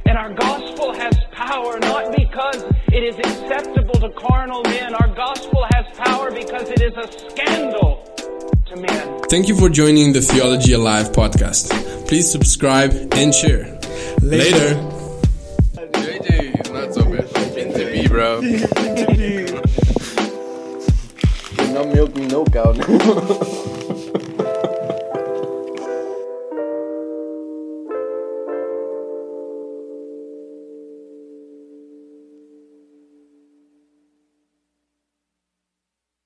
And 0.06 0.16
our 0.16 0.32
gospel 0.32 0.94
has 0.94 1.14
power 1.32 1.78
not 1.80 2.16
because 2.16 2.64
it 2.92 3.02
is 3.04 3.18
acceptable 3.18 4.00
to 4.00 4.10
carnal 4.10 4.62
men. 4.64 4.94
Our 4.94 5.14
gospel 5.14 5.66
has 5.72 5.84
power 5.96 6.30
because 6.30 6.70
it 6.70 6.80
is 6.80 6.96
a 6.96 7.30
scandal 7.30 8.06
to 8.66 8.76
men. 8.76 9.20
Thank 9.30 9.48
you 9.48 9.56
for 9.56 9.68
joining 9.68 10.12
the 10.12 10.20
Theology 10.20 10.72
Alive 10.72 11.10
podcast. 11.12 11.70
Please 12.08 12.30
subscribe 12.30 12.92
and 13.12 13.34
share. 13.34 13.78
Later. 14.20 14.74
JJ 15.74 16.72
not 16.72 16.94
so 16.94 17.04
bad. 17.04 17.26
Into 17.56 17.90
me, 17.90 18.08
bro. 18.08 18.40
Not 21.72 21.88
milk 21.88 22.14
me 22.16 22.26
no 22.26 22.44
cow. 22.46 22.72